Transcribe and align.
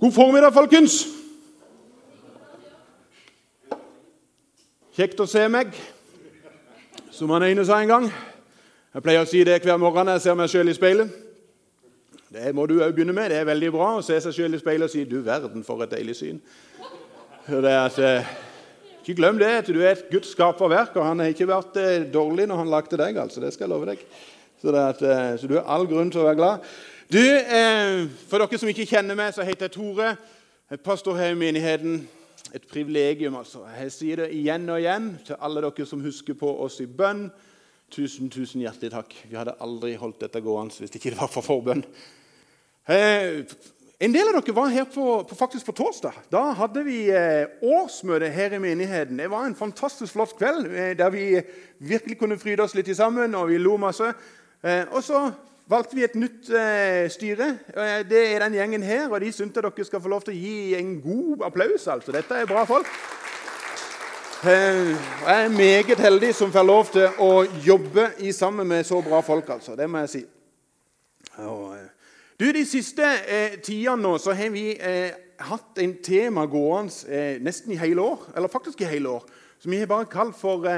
God 0.00 0.12
formiddag, 0.12 0.50
folkens. 0.50 1.04
Kjekt 4.94 5.20
å 5.22 5.26
se 5.30 5.44
meg, 5.50 5.74
som 7.14 7.30
han 7.30 7.44
ene 7.46 7.62
sa 7.66 7.78
en 7.78 7.92
gang. 7.92 8.08
Jeg 8.94 9.04
pleier 9.06 9.22
å 9.22 9.28
si 9.30 9.42
det 9.46 9.60
hver 9.62 9.78
morgen 9.78 10.08
når 10.10 10.18
jeg 10.18 10.24
ser 10.24 10.38
meg 10.38 10.50
sjøl 10.50 10.70
i 10.70 10.74
speilet. 10.74 11.12
Det 12.34 12.50
må 12.58 12.66
du 12.66 12.80
òg 12.80 12.94
begynne 12.94 13.14
med. 13.14 13.30
Det 13.30 13.38
er 13.38 13.46
veldig 13.46 13.70
bra 13.74 13.92
å 13.94 14.02
se 14.02 14.18
seg 14.22 14.34
sjøl 14.34 14.58
i 14.58 14.60
speilet 14.62 14.88
og 14.88 14.90
si 14.90 15.04
'du 15.06 15.20
verden, 15.22 15.62
for 15.62 15.82
et 15.82 15.90
deilig 15.90 16.16
syn'. 16.18 16.40
At, 17.46 17.98
eh, 17.98 18.26
ikke 19.02 19.14
glem 19.14 19.38
det, 19.38 19.52
at 19.62 19.66
du 19.66 19.80
er 19.80 19.92
et 19.92 20.10
Guds 20.10 20.34
skaperverk, 20.34 20.96
og 20.96 21.06
han 21.06 21.20
har 21.20 21.30
ikke 21.30 21.46
vært 21.46 21.76
eh, 21.76 22.10
dårlig 22.10 22.48
når 22.48 22.56
han 22.56 22.70
lagde 22.70 22.96
deg. 22.96 23.16
altså, 23.16 23.40
det 23.40 23.52
skal 23.52 23.68
jeg 23.68 23.70
love 23.70 23.86
deg. 23.86 23.98
Så, 24.60 24.74
at, 24.74 25.02
eh, 25.02 25.38
så, 25.38 25.46
du 25.46 25.54
har 25.54 25.68
all 25.68 25.86
grunn 25.86 26.10
til 26.10 26.20
å 26.20 26.24
være 26.24 26.36
glad. 26.36 26.58
Du, 27.12 27.18
eh, 27.18 28.08
For 28.28 28.40
dere 28.40 28.58
som 28.58 28.70
ikke 28.70 28.86
kjenner 28.88 29.16
meg, 29.18 29.34
så 29.36 29.44
heter 29.44 29.68
jeg 29.68 29.74
Tore. 29.76 30.14
Jeg 30.70 30.80
pastor 30.80 31.18
her 31.18 31.34
i 31.34 31.36
menigheten. 31.36 32.06
Et 32.54 32.64
privilegium, 32.70 33.36
altså. 33.36 33.66
Jeg 33.76 33.92
sier 33.92 34.22
det 34.22 34.30
igjen 34.32 34.64
og 34.72 34.80
igjen 34.80 35.10
til 35.26 35.36
alle 35.36 35.60
dere 35.66 35.86
som 35.86 36.00
husker 36.00 36.34
på 36.38 36.48
oss 36.64 36.80
i 36.80 36.88
bønn. 36.88 37.26
Tusen, 37.92 38.30
tusen 38.32 38.64
hjertelig 38.64 38.94
takk. 38.94 39.14
Vi 39.28 39.36
hadde 39.36 39.56
aldri 39.60 39.92
holdt 40.00 40.24
dette 40.24 40.40
gående 40.40 40.80
hvis 40.80 40.94
det 40.94 41.02
ikke 41.02 41.16
var 41.20 41.28
for 41.28 41.44
forbønn. 41.44 41.84
Eh, 42.88 43.44
en 44.00 44.16
del 44.16 44.32
av 44.32 44.40
dere 44.40 44.56
var 44.56 44.72
her 44.72 44.88
på, 44.88 45.08
på, 45.28 45.36
faktisk 45.36 45.68
på 45.68 45.78
torsdag. 45.84 46.24
Da 46.32 46.46
hadde 46.56 46.88
vi 46.88 47.02
eh, 47.12 47.52
årsmøte 47.60 48.32
her 48.32 48.56
i 48.56 48.64
menigheten. 48.64 49.20
Det 49.20 49.28
var 49.30 49.44
en 49.44 49.60
fantastisk 49.60 50.16
flott 50.16 50.38
kveld 50.40 50.72
der 50.96 51.12
vi 51.12 51.34
virkelig 51.84 52.18
kunne 52.22 52.40
fryde 52.40 52.64
oss 52.64 52.74
litt 52.78 52.96
sammen, 52.96 53.36
og 53.36 53.50
vi 53.52 53.60
lo 53.60 53.76
masse. 53.76 54.14
Og 54.64 55.02
så 55.04 55.28
valgte 55.70 55.96
vi 55.96 56.04
et 56.04 56.14
nytt 56.18 56.50
eh, 56.50 57.10
styre. 57.10 57.50
Eh, 57.72 58.00
det 58.08 58.22
er 58.34 58.44
den 58.44 58.56
gjengen 58.58 58.82
her, 58.82 59.08
og 59.08 59.20
de 59.20 59.32
syns 59.32 59.54
dere 59.54 59.72
skal 59.84 60.02
få 60.02 60.12
lov 60.12 60.24
til 60.26 60.34
å 60.34 60.38
gi 60.38 60.74
en 60.78 60.98
god 61.00 61.46
applaus. 61.48 61.86
altså. 61.88 62.12
Dette 62.12 62.34
er 62.34 62.50
bra 62.50 62.64
folk. 62.68 62.90
Eh, 64.44 64.92
jeg 65.26 65.44
er 65.44 65.48
meget 65.48 65.98
heldig 65.98 66.34
som 66.34 66.52
får 66.52 66.66
lov 66.68 66.92
til 66.92 67.08
å 67.18 67.44
jobbe 67.64 68.10
i 68.18 68.32
sammen 68.32 68.68
med 68.68 68.84
så 68.84 69.00
bra 69.02 69.20
folk. 69.20 69.48
altså. 69.48 69.76
Det 69.76 69.88
må 69.90 70.04
jeg 70.04 70.08
si. 70.08 70.24
Og, 71.38 71.76
du, 72.40 72.52
De 72.52 72.64
siste 72.66 73.06
eh, 73.28 73.58
tidene 73.62 74.02
nå 74.02 74.18
så 74.18 74.34
har 74.36 74.50
vi 74.52 74.74
eh, 74.76 75.14
hatt 75.48 75.78
en 75.80 75.96
tema 76.04 76.44
gående 76.46 77.08
eh, 77.08 77.40
nesten 77.40 77.72
i 77.72 77.80
hele 77.80 78.02
år. 78.02 78.28
Eller 78.36 78.52
faktisk 78.52 78.80
i 78.80 78.90
hele 78.90 79.08
år. 79.08 79.24
Som 79.58 79.72
vi 79.72 79.80
har 79.80 79.86
bare 79.90 80.10
kalt 80.10 80.36
for 80.36 80.68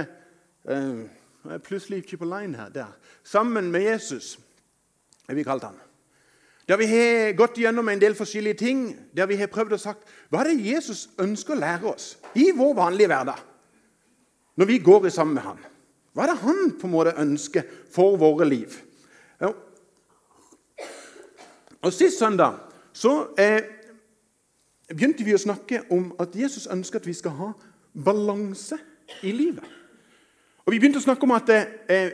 Plutselig 1.63 2.01
ikke 2.03 2.17
på 2.19 2.27
line 2.27 2.59
her. 2.59 2.71
Der. 2.75 2.89
Sammen 3.23 3.71
med 3.71 3.85
Jesus 3.87 4.37
har 5.27 5.35
vi 5.35 5.45
kalt 5.47 5.67
han. 5.67 5.79
Der 6.67 6.81
vi 6.81 6.87
har 6.91 7.37
gått 7.39 7.61
gjennom 7.63 7.89
en 7.89 8.01
del 8.03 8.17
forskjellige 8.19 8.59
ting, 8.59 8.81
der 9.15 9.29
vi 9.31 9.39
har 9.39 9.51
prøvd 9.53 9.77
å 9.77 9.79
sagt 9.79 10.09
hva 10.31 10.43
er 10.43 10.51
det 10.51 10.67
Jesus 10.67 11.07
ønsker 11.23 11.55
å 11.55 11.61
lære 11.61 11.93
oss 11.93 12.17
i 12.35 12.51
vår 12.57 12.75
vanlige 12.75 13.13
hverdag. 13.13 13.39
Når 14.57 14.71
vi 14.71 14.79
går 14.83 15.09
sammen 15.15 15.37
med 15.37 15.47
han. 15.47 15.63
Hva 16.17 16.25
er 16.25 16.33
det 16.33 16.43
han 16.43 16.73
på 16.81 16.89
en 16.89 16.95
måte 16.95 17.15
ønsker 17.21 17.67
for 17.93 18.17
våre 18.19 18.49
liv? 18.49 18.73
Og 21.87 21.93
Sist 21.93 22.19
søndag 22.19 22.57
så 22.97 23.29
eh, 23.39 23.63
begynte 24.91 25.23
vi 25.23 25.37
å 25.37 25.39
snakke 25.39 25.85
om 25.95 26.09
at 26.19 26.35
Jesus 26.35 26.67
ønsker 26.73 26.99
at 26.99 27.07
vi 27.07 27.15
skal 27.15 27.37
ha 27.39 27.51
balanse 27.93 28.79
i 29.23 29.31
livet. 29.31 29.65
Og 30.65 30.73
Vi 30.73 30.81
begynte 30.81 30.99
å 30.99 31.05
snakke 31.05 31.29
om 31.29 31.35
at 31.37 31.53
eh, 31.53 32.09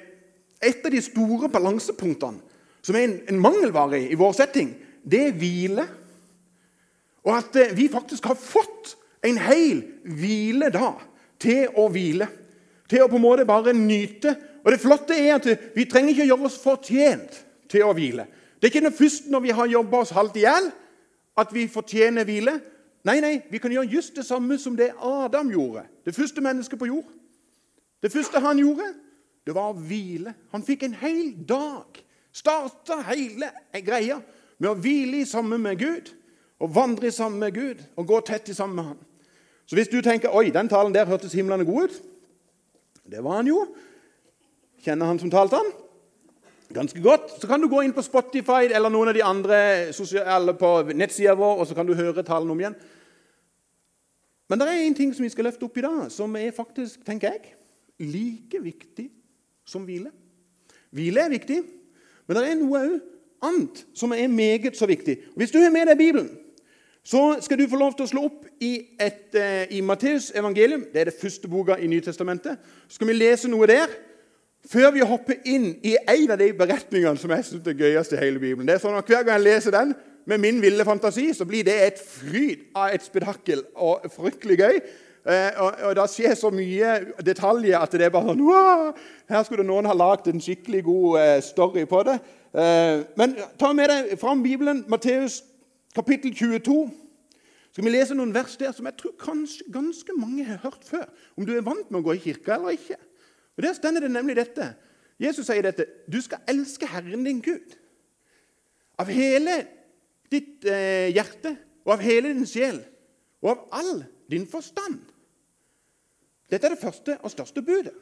et 0.60 0.84
av 0.84 0.92
de 0.92 1.00
store 1.00 1.48
balansepunktene 1.48 2.51
som 2.82 2.96
er 2.98 3.06
en, 3.06 3.16
en 3.30 3.40
mangelvare 3.40 4.00
i, 4.10 4.18
vår 4.18 4.34
setting, 4.36 4.72
det 5.02 5.20
er 5.28 5.38
hvile. 5.38 5.86
Og 7.22 7.36
at 7.36 7.56
eh, 7.58 7.74
vi 7.76 7.88
faktisk 7.92 8.26
har 8.26 8.38
fått 8.38 8.96
en 9.22 9.38
hel 9.38 9.82
hviledag 10.02 11.02
til 11.42 11.70
å 11.78 11.86
hvile. 11.92 12.26
Til 12.90 13.04
å 13.04 13.10
på 13.10 13.18
en 13.18 13.24
måte 13.24 13.46
bare 13.48 13.74
nyte. 13.76 14.34
Og 14.62 14.70
det 14.74 14.82
flotte 14.82 15.16
er 15.16 15.36
at 15.36 15.46
vi 15.76 15.86
trenger 15.90 16.14
ikke 16.14 16.26
å 16.26 16.30
gjøre 16.32 16.50
oss 16.50 16.58
fortjent 16.62 17.38
til 17.70 17.86
å 17.86 17.94
hvile. 17.96 18.26
Det 18.58 18.68
er 18.68 18.74
ikke 18.74 18.84
noe 18.84 18.94
først 18.94 19.30
når 19.30 19.42
vi 19.46 19.54
har 19.58 19.70
jobba 19.70 20.02
oss 20.04 20.14
halvt 20.14 20.38
i 20.38 20.44
hjel, 20.44 20.68
at 21.38 21.54
vi 21.54 21.64
fortjener 21.70 22.26
hvile. 22.28 22.58
Nei, 23.06 23.16
nei, 23.22 23.32
vi 23.50 23.58
kan 23.58 23.72
gjøre 23.74 23.90
just 23.90 24.14
det 24.14 24.26
samme 24.26 24.58
som 24.62 24.76
det 24.78 24.92
Adam 25.02 25.50
gjorde. 25.50 25.82
Det 26.06 26.14
første 26.14 26.44
mennesket 26.44 26.78
på 26.78 26.90
jord. 26.90 27.08
Det 28.02 28.12
første 28.12 28.42
han 28.42 28.60
gjorde, 28.62 28.86
det 29.46 29.54
var 29.54 29.72
å 29.72 29.78
hvile. 29.78 30.34
Han 30.54 30.62
fikk 30.66 30.84
en 30.86 30.94
hel 31.00 31.32
dag 31.48 31.98
Starta 32.32 33.02
hele 33.10 33.50
greia 33.84 34.18
med 34.58 34.70
å 34.70 34.78
hvile 34.78 35.22
i 35.22 35.28
sammen 35.28 35.60
med 35.62 35.78
Gud 35.80 36.12
og 36.62 36.74
vandre 36.74 37.10
i 37.10 37.14
sammen 37.14 37.42
med 37.42 37.54
Gud 37.56 37.82
og 37.98 38.08
gå 38.08 38.20
tett 38.26 38.48
i 38.48 38.56
sammen 38.56 38.78
med 38.78 38.90
Han. 38.92 39.00
Så 39.66 39.76
hvis 39.78 39.88
du 39.88 40.00
tenker 40.04 40.34
oi, 40.34 40.50
den 40.52 40.68
talen 40.68 40.94
der 40.94 41.08
hørtes 41.08 41.32
himlende 41.32 41.64
god 41.64 41.88
ut 41.88 42.02
Det 43.08 43.22
var 43.24 43.40
han 43.40 43.48
jo. 43.48 43.66
Kjenner 44.84 45.06
han 45.06 45.18
som 45.18 45.30
talte 45.30 45.58
han? 45.58 45.70
Ganske 46.72 47.00
godt. 47.02 47.40
Så 47.40 47.48
kan 47.48 47.60
du 47.60 47.68
gå 47.68 47.82
inn 47.82 47.92
på 47.92 48.04
Spotify 48.04 48.68
eller 48.68 48.92
noen 48.92 49.10
av 49.10 49.16
de 49.16 49.24
andre 49.26 49.58
sosiale 49.92 50.54
på 50.56 50.70
nettsida 50.94 51.34
vår, 51.36 51.60
og 51.60 51.68
så 51.68 51.76
kan 51.76 51.86
du 51.86 51.94
høre 51.98 52.24
talen 52.24 52.50
om 52.50 52.60
igjen. 52.60 52.76
Men 54.48 54.60
det 54.60 54.68
er 54.68 54.84
én 54.86 54.96
ting 54.96 55.12
som 55.14 55.24
vi 55.24 55.32
skal 55.32 55.48
løfte 55.48 55.66
opp 55.66 55.76
i 55.80 55.84
dag, 55.84 56.06
som 56.12 56.36
er 56.36 56.54
faktisk, 56.56 57.04
tenker 57.04 57.34
jeg, 57.34 57.54
like 58.12 58.62
viktig 58.62 59.08
som 59.68 59.84
hvile. 59.88 60.10
Hvile 60.92 61.26
er 61.26 61.32
viktig. 61.32 61.60
Men 62.26 62.38
det 62.38 62.44
er 62.46 62.60
noe 62.60 62.84
annet 63.42 63.82
som 63.98 64.14
er 64.14 64.30
meget 64.30 64.78
så 64.78 64.86
viktig. 64.86 65.18
Hvis 65.36 65.50
du 65.50 65.58
har 65.62 65.72
med 65.74 65.90
deg 65.90 65.98
Bibelen, 65.98 66.30
så 67.02 67.36
skal 67.42 67.58
du 67.58 67.66
få 67.68 67.80
lov 67.80 67.96
til 67.98 68.06
å 68.06 68.12
slå 68.12 68.22
opp 68.28 68.46
i, 68.62 68.76
et, 69.02 69.34
uh, 69.34 69.66
i 69.74 69.80
Matteus 69.82 70.30
evangelium. 70.38 70.84
Det 70.92 71.00
er 71.00 71.10
det 71.10 71.18
første 71.18 71.50
boka 71.50 71.74
i 71.74 71.90
Nytestamentet. 71.90 72.62
Så 72.86 73.00
skal 73.00 73.10
vi 73.10 73.18
lese 73.18 73.50
noe 73.50 73.66
der 73.66 73.90
før 74.70 74.92
vi 74.94 75.02
hopper 75.02 75.40
inn 75.50 75.72
i 75.82 75.96
en 75.98 76.30
av 76.30 76.38
de 76.38 76.52
beretningene 76.54 77.18
som 77.18 77.32
jeg 77.34 77.48
synes 77.48 77.66
er 77.66 77.78
gøyest 77.78 78.14
i 78.14 78.20
hele 78.20 78.38
Bibelen. 78.38 78.68
Det 78.68 78.76
er 78.76 78.84
sånn 78.84 78.94
at 78.94 79.08
Hver 79.10 79.24
gang 79.26 79.40
jeg 79.40 79.48
leser 79.48 79.74
den 79.74 79.96
med 80.30 80.38
min 80.38 80.60
ville 80.62 80.86
fantasi, 80.86 81.32
så 81.34 81.46
blir 81.48 81.66
det 81.66 81.74
et 81.82 81.98
fryd 81.98 82.68
av 82.78 82.94
et 82.94 83.02
spedakkel 83.02 83.64
og 83.74 84.06
fryktelig 84.14 84.60
gøy. 84.60 84.78
Eh, 85.22 85.60
og, 85.62 85.74
og 85.86 85.94
Det 85.96 86.04
skjer 86.10 86.34
så 86.34 86.50
mye 86.50 86.94
detaljer 87.22 87.78
at 87.78 87.92
det 87.94 88.08
er 88.08 88.14
bare 88.14 88.32
sånn 88.32 88.42
Wah! 88.42 88.88
Her 89.30 89.44
skulle 89.46 89.66
noen 89.66 89.86
ha 89.86 89.94
lagd 89.94 90.26
en 90.26 90.42
skikkelig 90.42 90.82
god 90.88 91.18
eh, 91.20 91.36
story 91.46 91.84
på 91.86 92.00
det. 92.08 92.16
Eh, 92.50 93.04
men 93.20 93.36
ta 93.60 93.70
med 93.76 93.92
deg 93.92 94.16
fram 94.20 94.42
Bibelen, 94.42 94.82
Matteus 94.90 95.40
kapittel 95.94 96.34
22. 96.34 96.74
Skal 97.72 97.86
vi 97.86 97.92
lese 97.94 98.16
noen 98.18 98.34
vers 98.34 98.56
der 98.60 98.74
som 98.76 98.88
jeg 98.88 98.98
tror 99.00 99.14
kanskje 99.20 99.68
ganske 99.72 100.16
mange 100.18 100.44
har 100.44 100.58
hørt 100.64 100.82
før? 100.84 101.06
Om 101.38 101.46
du 101.46 101.54
er 101.54 101.64
vant 101.64 101.86
med 101.88 102.02
å 102.02 102.06
gå 102.08 102.16
i 102.18 102.24
kirka 102.24 102.58
eller 102.58 102.74
ikke. 102.76 102.98
Og 103.56 103.62
Der 103.64 103.76
stender 103.76 104.04
det 104.04 104.10
nemlig 104.12 104.36
dette. 104.36 104.72
Jesus 105.22 105.46
sier 105.46 105.62
dette. 105.64 105.86
Du 106.10 106.18
skal 106.20 106.42
elske 106.50 106.88
Herren 106.90 107.24
din 107.24 107.40
Gud. 107.44 107.78
Av 109.00 109.08
hele 109.08 109.54
ditt 110.32 110.66
eh, 110.68 111.12
hjerte 111.14 111.54
og 111.86 111.94
av 111.94 112.04
hele 112.04 112.32
din 112.32 112.48
sjel 112.48 112.82
og 113.42 113.54
av 113.54 113.80
all 113.80 114.02
din 114.30 114.46
forstand. 114.48 115.00
Dette 116.50 116.68
er 116.68 116.74
det 116.74 116.82
første 116.82 117.16
og 117.20 117.32
største 117.32 117.62
budet. 117.64 117.94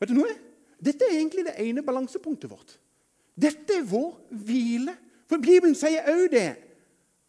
Vet 0.00 0.08
du 0.08 0.16
noe? 0.16 0.32
Dette 0.80 1.04
er 1.04 1.18
egentlig 1.18 1.44
det 1.44 1.58
ene 1.60 1.84
balansepunktet 1.84 2.50
vårt. 2.50 2.78
Dette 3.36 3.80
er 3.80 3.88
vår 3.88 4.14
hvile. 4.46 4.96
For 5.28 5.38
Bibelen 5.38 5.76
sier 5.78 6.08
òg 6.10 6.30
det, 6.32 6.48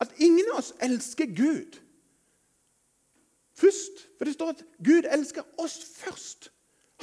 at 0.02 0.14
ingen 0.24 0.48
av 0.54 0.62
oss 0.64 0.72
elsker 0.82 1.30
Gud 1.36 1.78
først. 3.62 4.06
For 4.18 4.26
det 4.26 4.34
står 4.34 4.56
at 4.56 4.64
Gud 4.82 5.06
elsker 5.06 5.46
oss 5.62 5.78
først. 6.00 6.50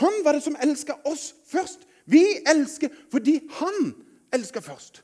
Han 0.02 0.24
var 0.24 0.34
det 0.34 0.42
som 0.42 0.56
elska 0.62 0.96
oss 1.06 1.30
først. 1.46 1.84
Vi 2.08 2.24
elsker 2.46 2.90
fordi 3.12 3.38
han 3.60 3.92
elsker 4.34 4.64
først. 4.64 5.02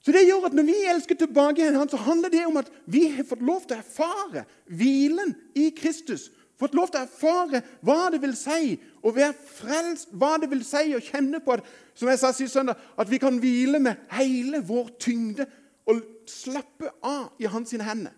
Så 0.00 0.12
det 0.16 0.24
gjør 0.24 0.48
at 0.48 0.56
Når 0.56 0.64
vi 0.68 0.76
elsker 0.88 1.14
tilbake 1.14 1.60
igjen, 1.60 1.88
så 1.88 1.96
handler 1.96 2.32
det 2.32 2.46
om 2.46 2.56
at 2.56 2.70
vi 2.86 3.06
har 3.12 3.24
fått 3.28 3.42
lov 3.44 3.66
til 3.66 3.76
å 3.76 3.82
erfare 3.82 4.44
hvilen 4.66 5.34
i 5.54 5.70
Kristus. 5.76 6.30
Fått 6.60 6.74
lov 6.76 6.90
til 6.92 7.00
å 7.00 7.06
erfare 7.06 7.62
hva 7.84 8.10
det 8.12 8.20
vil 8.20 8.34
si 8.36 8.74
å 9.00 9.12
være 9.16 9.32
frelst, 9.56 10.10
hva 10.12 10.34
det 10.40 10.50
vil 10.50 10.64
si 10.64 10.92
å 10.96 11.00
kjenne 11.00 11.40
på 11.40 11.56
at, 11.56 11.64
som 11.96 12.08
jeg 12.08 12.20
sa 12.20 12.32
sist 12.36 12.56
søndag, 12.56 12.80
at 13.00 13.08
vi 13.08 13.20
kan 13.20 13.38
hvile 13.40 13.80
med 13.80 14.00
hele 14.12 14.60
vår 14.64 14.90
tyngde 15.00 15.46
og 15.88 16.02
slappe 16.28 16.92
av 17.04 17.40
i 17.40 17.48
hans 17.48 17.72
hender. 17.72 18.12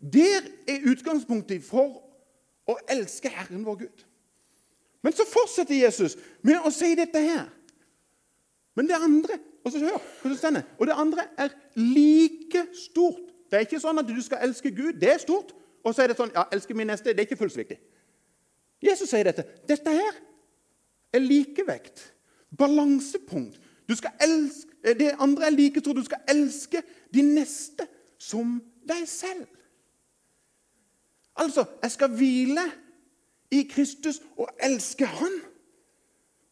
Der 0.00 0.48
er 0.68 0.88
utgangspunktet 0.90 1.64
for 1.64 2.00
å 2.68 2.76
elske 2.88 3.32
Herren 3.32 3.64
vår 3.64 3.84
Gud. 3.84 4.04
Men 5.04 5.12
så 5.12 5.26
fortsetter 5.28 5.76
Jesus 5.76 6.16
med 6.40 6.64
å 6.64 6.72
si 6.72 6.94
dette 6.96 7.20
her. 7.20 7.44
Men 8.76 8.88
det 8.88 8.96
andre 8.96 9.36
og 9.64 9.72
så 9.72 9.80
hør 9.80 9.98
hvordan 10.20 10.38
stender. 10.38 10.62
Og 10.78 10.86
det 10.86 10.94
andre 10.96 11.24
er 11.40 11.54
like 11.76 12.66
stort. 12.76 13.22
Det 13.50 13.58
er 13.58 13.66
ikke 13.66 13.80
sånn 13.80 13.98
at 13.98 14.08
du 14.08 14.20
skal 14.22 14.44
elske 14.44 14.70
Gud. 14.74 14.98
Det 15.00 15.10
er 15.12 15.22
stort. 15.22 15.54
Og 15.84 15.94
så 15.94 16.04
er 16.04 16.12
det 16.12 16.18
sånn 16.18 16.32
ja, 16.34 16.46
elske 16.52 16.76
min 16.76 16.88
neste. 16.88 17.12
Det 17.12 17.24
er 17.24 17.28
ikke 17.28 17.40
fullt 17.40 17.54
så 17.54 17.62
viktig. 17.62 17.78
Jesus 18.84 19.08
sier 19.08 19.24
dette. 19.24 19.46
Dette 19.68 19.92
her 19.94 20.20
er 21.14 21.24
likevekt. 21.24 22.10
Balansepunkt. 22.56 23.60
Du 23.88 23.96
skal 23.96 24.14
elske 24.24 24.74
Eh, 24.84 24.98
Det 24.98 25.14
andre 25.18 25.46
er 25.46 25.50
like 25.50 25.80
stort. 25.80 25.96
Du 25.96 26.04
skal 26.04 26.20
elske 26.28 26.82
de 27.14 27.22
neste 27.22 27.86
som 28.18 28.62
deg 28.88 29.08
selv. 29.08 29.46
Altså, 31.36 31.64
jeg 31.82 31.90
skal 31.90 32.08
hvile 32.08 32.64
i 33.50 33.62
Kristus 33.62 34.22
og 34.36 34.48
elske 34.62 35.06
Han. 35.06 35.40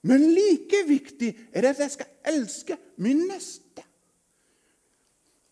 Men 0.03 0.25
like 0.35 0.83
viktig 0.89 1.31
er 1.53 1.63
det 1.63 1.75
at 1.77 1.83
jeg 1.85 1.95
skal 1.97 2.33
elske 2.33 2.77
min 3.03 3.23
neste. 3.29 3.85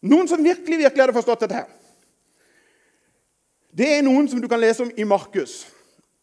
Noen 0.01 0.29
som 0.31 0.43
virkelig 0.43 0.81
virkelig 0.81 1.05
hadde 1.05 1.15
forstått 1.15 1.45
dette, 1.45 1.61
her, 1.61 1.69
det 3.71 3.87
er 3.87 4.03
noen 4.03 4.27
som 4.29 4.41
du 4.43 4.49
kan 4.51 4.61
lese 4.61 4.83
om 4.83 4.91
i 4.97 5.07
Markus. 5.07 5.63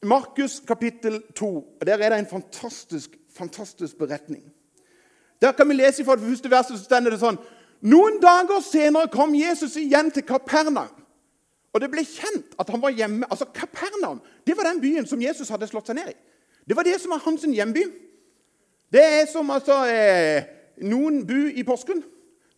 Markus 0.03 0.59
kapittel 0.67 1.21
2. 1.35 1.47
og 1.79 1.85
Der 1.85 2.01
er 2.01 2.09
det 2.09 2.19
en 2.19 2.29
fantastisk, 2.29 3.15
fantastisk 3.33 3.97
beretning. 3.97 4.43
Der 5.41 5.51
kan 5.51 5.69
vi 5.69 5.77
lese 5.77 6.05
fra 6.05 6.15
det 6.15 6.27
første 6.27 6.51
verset, 6.51 6.77
så 6.77 6.83
stender 6.83 7.13
det 7.13 7.21
sånn 7.21 7.39
Noen 7.85 8.17
dager 8.17 8.63
senere 8.65 9.09
kom 9.13 9.35
Jesus 9.37 9.75
igjen 9.77 10.09
til 10.11 10.25
Kapernaum. 10.25 10.89
Og 11.75 11.81
det 11.83 11.91
ble 11.93 12.01
kjent 12.01 12.55
at 12.57 12.71
han 12.73 12.81
var 12.81 12.95
hjemme. 12.95 13.27
Altså 13.29 13.45
Kapernaum 13.53 14.17
det 14.47 14.55
var 14.57 14.65
den 14.71 14.81
byen 14.81 15.05
som 15.05 15.21
Jesus 15.21 15.51
hadde 15.53 15.67
slått 15.69 15.91
seg 15.91 15.99
ned 15.99 16.09
i. 16.09 16.17
Det 16.67 16.75
var 16.75 16.87
det 16.87 16.97
som 16.99 17.13
var 17.13 17.21
hans 17.23 17.45
hjemby. 17.45 17.85
Det 18.93 19.03
er 19.03 19.25
som 19.31 19.49
altså 19.51 19.81
eh, 19.91 20.47
Noen 20.87 21.23
bu 21.27 21.49
i 21.57 21.63
Porsgrunn, 21.65 22.03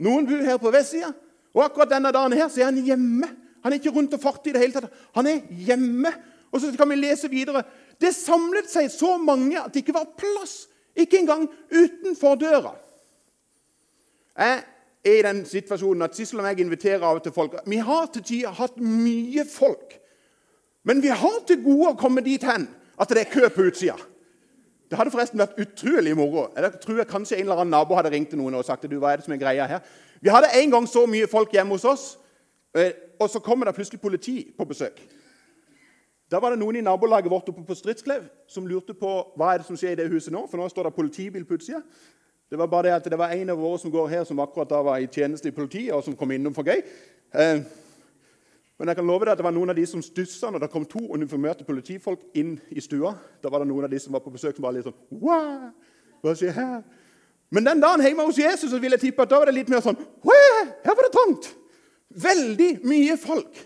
noen 0.04 0.28
bu 0.28 0.36
her 0.44 0.60
på 0.60 0.72
vestsida. 0.74 1.14
Og 1.56 1.64
akkurat 1.64 1.92
denne 1.92 2.12
dagen 2.14 2.36
her 2.36 2.50
så 2.52 2.62
er 2.62 2.70
han 2.70 2.82
hjemme. 2.84 3.30
Han 3.64 3.74
er 3.74 3.80
ikke 3.80 3.94
rundt 3.96 4.14
og 4.16 4.22
farter 4.22 4.52
i 4.52 4.56
det 4.56 4.62
hele 4.62 4.76
tatt. 4.76 4.98
Han 5.16 5.28
er 5.28 5.40
hjemme. 5.66 6.12
Og 6.52 6.62
så 6.62 6.72
kan 6.78 6.90
vi 6.90 6.98
lese 7.00 7.30
videre. 7.32 7.64
Det 8.02 8.12
samlet 8.16 8.70
seg 8.72 8.90
så 8.92 9.16
mange 9.22 9.60
at 9.60 9.74
det 9.74 9.84
ikke 9.84 9.96
var 9.98 10.12
plass. 10.20 10.68
Ikke 10.96 11.20
engang 11.22 11.48
utenfor 11.72 12.36
døra. 12.40 12.74
Jeg 14.40 14.62
er 15.04 15.18
i 15.20 15.24
den 15.24 15.42
situasjonen 15.48 16.08
at 16.08 16.16
Sissel 16.16 16.42
og 16.42 16.48
jeg 16.48 16.64
inviterer 16.64 17.04
av 17.04 17.20
og 17.20 17.24
til 17.24 17.36
folk. 17.36 17.58
Vi 17.68 17.80
har 17.84 18.08
til 18.14 18.24
tider 18.24 18.56
hatt 18.56 18.80
mye 18.84 19.46
folk. 19.48 19.96
Men 20.84 21.04
vi 21.04 21.12
har 21.12 21.42
til 21.48 21.64
gode 21.64 21.94
å 21.94 22.00
komme 22.00 22.24
dit 22.26 22.44
hen 22.44 22.68
at 23.00 23.12
det 23.12 23.26
er 23.26 23.34
kø 23.34 23.50
på 23.52 23.68
utsida. 23.70 23.98
Det 24.90 24.98
hadde 24.98 25.12
forresten 25.14 25.40
vært 25.40 25.60
utrolig 25.62 26.16
moro. 26.18 26.48
Jeg 26.58 26.82
tror 26.82 27.04
kanskje 27.06 27.38
en 27.38 27.46
eller 27.46 27.62
annen 27.62 27.76
nabo 27.76 27.98
hadde 27.98 28.10
ringt 28.10 28.32
til 28.34 28.42
noen 28.42 28.58
og 28.58 28.66
sagt 28.66 28.88
du, 28.90 28.98
hva 28.98 29.14
er 29.14 29.22
det 29.22 29.28
som 29.28 29.36
er 29.36 29.42
greia 29.42 29.68
her. 29.70 29.86
Vi 30.22 30.34
hadde 30.34 30.50
en 30.58 30.74
gang 30.74 30.88
så 30.90 31.06
mye 31.08 31.30
folk 31.30 31.54
hjemme 31.54 31.78
hos 31.78 31.86
oss, 31.86 32.06
eh, 32.76 32.92
og 33.20 33.30
så 33.30 33.40
kommer 33.40 33.70
det 33.70 33.76
plutselig 33.78 34.02
politi 34.02 34.42
på 34.58 34.66
besøk. 34.66 34.98
Da 36.32 36.40
var 36.42 36.54
det 36.54 36.60
noen 36.62 36.78
i 36.78 36.86
nabolaget 36.86 37.32
vårt 37.32 37.50
oppe 37.50 37.64
på 37.66 37.76
Stridsklev 37.78 38.26
som 38.50 38.68
lurte 38.70 38.94
på 38.94 39.12
hva 39.38 39.54
er 39.54 39.62
det 39.62 39.70
som 39.70 39.78
skjer 39.78 39.96
i 39.96 40.00
det 40.02 40.10
huset 40.12 40.34
nå. 40.34 40.44
For 40.50 40.62
nå 40.62 40.68
står 40.70 40.90
det 40.90 40.98
politibil 40.98 41.46
på 41.46 41.58
utsida. 41.58 41.82
Det 42.50 42.58
var 42.58 42.70
bare 42.70 42.88
det 42.90 42.96
at 42.98 43.10
det 43.10 43.18
var 43.18 43.34
en 43.34 43.50
av 43.54 43.62
våre 43.62 43.80
som 43.82 43.92
går 43.94 44.08
her, 44.10 44.24
som 44.26 44.42
akkurat 44.42 44.70
da 44.70 44.82
var 44.86 45.02
i 45.02 45.10
tjeneste 45.10 45.50
i 45.50 45.54
politiet, 45.54 45.94
og 45.94 46.04
som 46.06 46.16
kom 46.18 46.32
innom 46.34 46.54
for 46.54 46.66
gøy. 46.66 46.82
Eh, 47.34 47.62
men 48.80 48.88
jeg 48.88 48.96
kan 48.96 49.08
love 49.10 49.28
deg 49.28 49.34
at 49.34 49.42
det 49.42 49.44
var 49.44 49.52
noen 49.52 49.74
av 49.74 49.76
de 49.76 49.84
som 49.90 50.02
stussa 50.04 50.50
når 50.54 50.64
det 50.64 50.72
kom 50.72 50.86
to 50.88 51.02
uniformerte 51.12 51.66
politifolk 51.68 52.22
inn 52.40 52.54
i 52.72 52.80
stua. 52.80 53.12
Da 53.44 53.52
var 53.52 53.60
det 53.60 53.68
noen 53.68 53.90
av 53.90 53.92
de 53.92 54.00
som 54.00 54.16
var 54.16 54.24
på 54.24 54.32
besøk, 54.32 54.56
som 54.56 54.64
var 54.64 54.76
litt 54.76 54.88
sånn 54.88 55.20
Wah! 55.20 55.70
Hva 56.24 56.36
skjer 56.36 56.56
her? 56.56 56.78
Men 57.52 57.66
den 57.68 57.82
dagen 57.84 58.04
hjemme 58.06 58.28
hos 58.28 58.40
Jesus 58.40 58.72
så 58.72 58.80
vil 58.80 58.96
jeg 58.96 59.04
tippe 59.04 59.26
at 59.26 59.32
da 59.32 59.42
var 59.42 59.50
det 59.50 59.58
litt 59.58 59.72
mer 59.72 59.84
sånn 59.84 60.00
Wah! 60.24 60.62
Her 60.86 60.96
var 60.96 61.08
det 61.08 61.12
trangt! 61.18 61.50
Veldig 62.24 62.70
mye 62.88 63.18
folk. 63.20 63.60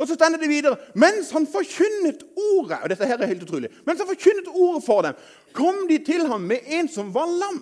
Og 0.00 0.08
så 0.08 0.16
stender 0.16 0.40
det 0.40 0.48
videre 0.50 0.80
Mens 0.98 1.28
han 1.36 1.44
forkynnet 1.46 2.24
ordet 2.56 2.80
og 2.80 2.88
dette 2.90 3.06
her 3.06 3.20
er 3.20 3.30
helt 3.34 3.44
utrolig, 3.44 3.68
mens 3.84 4.00
han 4.00 4.08
forkynnet 4.08 4.48
ordet 4.48 4.82
for 4.86 5.04
dem, 5.04 5.20
kom 5.52 5.84
de 5.90 6.00
til 6.06 6.24
ham 6.30 6.48
med 6.48 6.64
en 6.78 6.88
som 6.90 7.12
var 7.12 7.28
lam. 7.28 7.60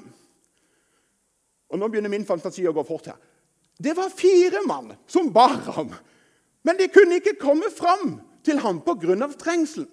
Og 1.71 1.79
Nå 1.83 1.91
begynner 1.91 2.15
min 2.15 2.27
fantasi 2.27 2.63
å 2.67 2.75
gå 2.75 2.87
fort 2.87 3.11
her. 3.11 3.19
Det 3.81 3.95
var 3.97 4.13
fire 4.13 4.63
mann 4.67 4.95
som 5.11 5.31
bar 5.33 5.59
ham, 5.75 5.93
men 6.63 6.79
de 6.79 6.89
kunne 6.93 7.21
ikke 7.21 7.39
komme 7.41 7.71
fram 7.77 8.21
til 8.45 8.59
ham 8.59 8.81
pga. 8.81 9.29
trengselen. 9.39 9.89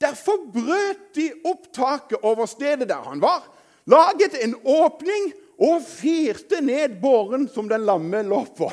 Derfor 0.00 0.50
brøt 0.52 1.14
de 1.14 1.30
opp 1.44 1.72
taket 1.72 2.18
over 2.22 2.46
stedet 2.46 2.88
der 2.88 3.02
han 3.08 3.20
var, 3.20 3.46
laget 3.86 4.34
en 4.44 4.54
åpning 4.64 5.32
og 5.58 5.82
firte 5.86 6.60
ned 6.60 7.00
båren 7.00 7.48
som 7.48 7.68
den 7.68 7.86
lamme 7.86 8.22
lå 8.22 8.44
på. 8.56 8.72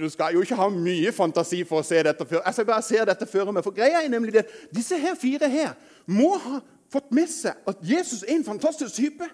Du 0.00 0.08
skal 0.10 0.34
jo 0.34 0.40
ikke 0.42 0.56
ha 0.58 0.68
mye 0.72 1.12
fantasi 1.14 1.60
for 1.68 1.78
å 1.78 1.86
se 1.86 2.00
dette 2.02 2.24
før. 2.26 2.40
Jeg 2.42 2.56
skal 2.56 2.66
bare 2.66 2.82
se 2.82 3.02
dette 3.06 3.26
før 3.30 3.52
meg, 3.52 3.62
for 3.62 3.74
greia 3.76 4.00
er 4.02 4.10
nemlig 4.10 4.32
det. 4.34 4.46
Disse 4.74 4.98
her 4.98 5.14
fire 5.14 5.48
her 5.48 5.74
må 6.06 6.32
ha 6.40 6.58
fått 6.90 7.12
med 7.14 7.30
seg 7.30 7.54
at 7.68 7.82
Jesus 7.84 8.24
er 8.24 8.34
en 8.34 8.46
fantastisk 8.46 8.96
type. 8.96 9.28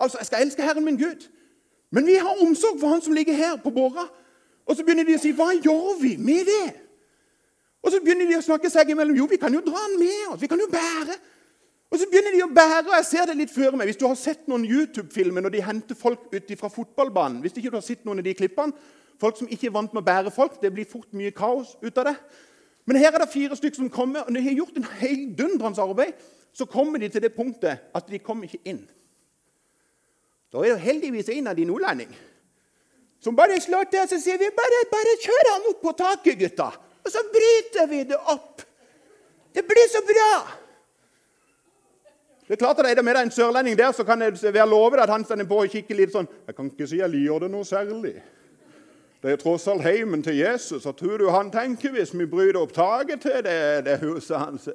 Altså, 0.00 0.20
jeg 0.20 0.30
skal 0.30 0.46
elske 0.46 0.64
Herren 0.64 0.86
min 0.86 0.96
Gud. 0.96 1.26
Men 1.90 2.06
vi 2.08 2.16
har 2.16 2.40
omsorg 2.42 2.80
for 2.80 2.94
han 2.94 3.02
som 3.04 3.12
ligger 3.16 3.36
her 3.36 3.58
på 3.60 3.72
båra. 3.74 4.06
Og 4.66 4.76
så 4.76 4.82
begynner 4.82 5.04
de 5.04 5.14
å 5.14 5.22
si, 5.22 5.32
'Hva 5.32 5.52
gjør 5.62 6.00
vi 6.02 6.16
med 6.16 6.44
det?' 6.46 6.74
Og 7.82 7.92
så 7.92 8.00
begynner 8.00 8.26
de 8.26 8.38
å 8.38 8.42
snakke 8.42 8.70
seg 8.70 8.90
imellom. 8.90 9.16
'Jo, 9.16 9.26
vi 9.26 9.36
kan 9.36 9.54
jo 9.54 9.60
dra 9.60 9.78
den 9.88 9.98
med 9.98 10.34
oss. 10.34 10.40
Vi 10.40 10.46
kan 10.46 10.58
jo 10.58 10.66
bære.' 10.66 11.18
Og 11.90 11.98
så 11.98 12.06
begynner 12.10 12.32
de 12.34 12.42
å 12.42 12.54
bære, 12.54 12.88
og 12.88 12.96
jeg 12.96 13.04
ser 13.04 13.26
det 13.26 13.36
litt 13.36 13.50
før 13.50 13.76
meg. 13.76 13.86
Hvis 13.86 13.96
du 13.96 14.06
har 14.06 14.14
sett 14.14 14.48
noen 14.48 14.64
YouTube-filmer 14.64 15.40
når 15.40 15.50
de 15.50 15.62
henter 15.62 15.94
folk 15.94 16.18
ut 16.32 16.58
fra 16.58 16.68
fotballbanen 16.68 17.40
Hvis 17.40 17.52
ikke 17.56 17.70
du 17.70 17.76
har 17.76 17.86
sett 17.86 18.04
noen 18.04 18.18
av 18.18 18.24
de 18.24 18.34
klippene, 18.34 18.72
Folk 19.20 19.38
som 19.38 19.48
ikke 19.48 19.70
er 19.70 19.72
vant 19.76 19.94
med 19.94 20.02
å 20.02 20.06
bære 20.06 20.32
folk. 20.34 20.58
Det 20.60 20.72
blir 20.72 20.88
fort 20.88 21.08
mye 21.16 21.32
kaos 21.32 21.74
ut 21.82 21.98
av 21.98 22.10
det. 22.10 22.16
Men 22.86 23.00
her 23.00 23.14
er 23.14 23.24
det 23.24 23.32
fire 23.32 23.56
stykker 23.56 23.80
som 23.80 23.90
kommer, 23.90 24.26
og 24.26 24.32
når 24.32 24.40
de 24.40 24.48
har 24.48 24.58
gjort 24.60 24.76
en 24.78 24.90
heidundrende 25.00 25.82
arbeid, 25.82 26.20
så 26.54 26.68
kommer 26.70 27.02
de 27.02 27.08
til 27.08 27.24
det 27.24 27.34
punktet 27.34 27.88
at 27.94 28.10
de 28.10 28.20
kommer 28.22 28.46
ikke 28.46 28.62
inn. 28.68 28.84
Da 30.52 30.62
er 30.62 30.76
det 30.76 30.84
heldigvis 30.84 31.32
en 31.34 31.50
av 31.50 31.56
de 31.58 31.66
nordlending 31.68 32.12
som 33.22 33.36
bare 33.36 33.60
slår 33.60 33.88
til 33.90 34.04
og 34.04 34.10
så 34.10 34.20
sier 34.22 34.38
vi, 34.38 34.52
bare, 34.54 34.84
bare 34.92 35.16
kjør 35.22 35.50
han 35.52 35.70
opp 35.72 35.82
på 35.82 35.94
taket, 35.98 36.38
gutta. 36.44 36.70
Og 37.06 37.12
så 37.12 37.22
bryter 37.32 37.90
vi 37.90 38.04
det 38.10 38.18
opp. 38.18 38.62
Det 39.54 39.64
blir 39.66 39.90
så 39.90 40.02
bra! 40.04 40.30
Det 42.46 42.54
er 42.54 42.60
klart 42.60 42.78
at 42.78 42.86
er 42.86 42.94
det 42.94 43.02
med 43.04 43.16
deg 43.16 43.26
en 43.26 43.34
sørlending 43.34 43.74
der, 43.78 43.90
så 43.92 44.04
kan 44.06 44.20
jeg 44.22 44.36
være 44.54 44.68
lovet 44.70 45.00
at 45.02 45.10
han 45.10 45.24
stender 45.26 45.48
på 45.50 45.64
og 45.64 45.70
kikker 45.72 45.98
litt 45.98 46.12
sånn 46.14 46.28
Jeg 46.46 46.54
kan 46.54 46.68
ikke 46.70 46.86
si 46.86 47.00
jeg 47.00 47.10
liker 47.10 47.42
det 47.42 47.48
noe 47.50 47.66
særlig. 47.66 48.12
Det 49.22 49.32
er 49.32 49.40
tross 49.40 49.64
alt 49.66 49.82
heimen 49.82 50.22
til 50.22 50.36
Jesus. 50.38 50.84
Hva 50.84 50.92
tror 50.94 51.18
du 51.18 51.30
han 51.34 51.50
tenker 51.50 51.90
hvis 51.96 52.12
vi 52.14 52.28
bryter 52.30 52.60
opp 52.60 52.74
taket 52.76 53.24
til 53.24 53.40
det, 53.42 53.56
det 53.88 53.96
huset 54.04 54.36
hans? 54.38 54.68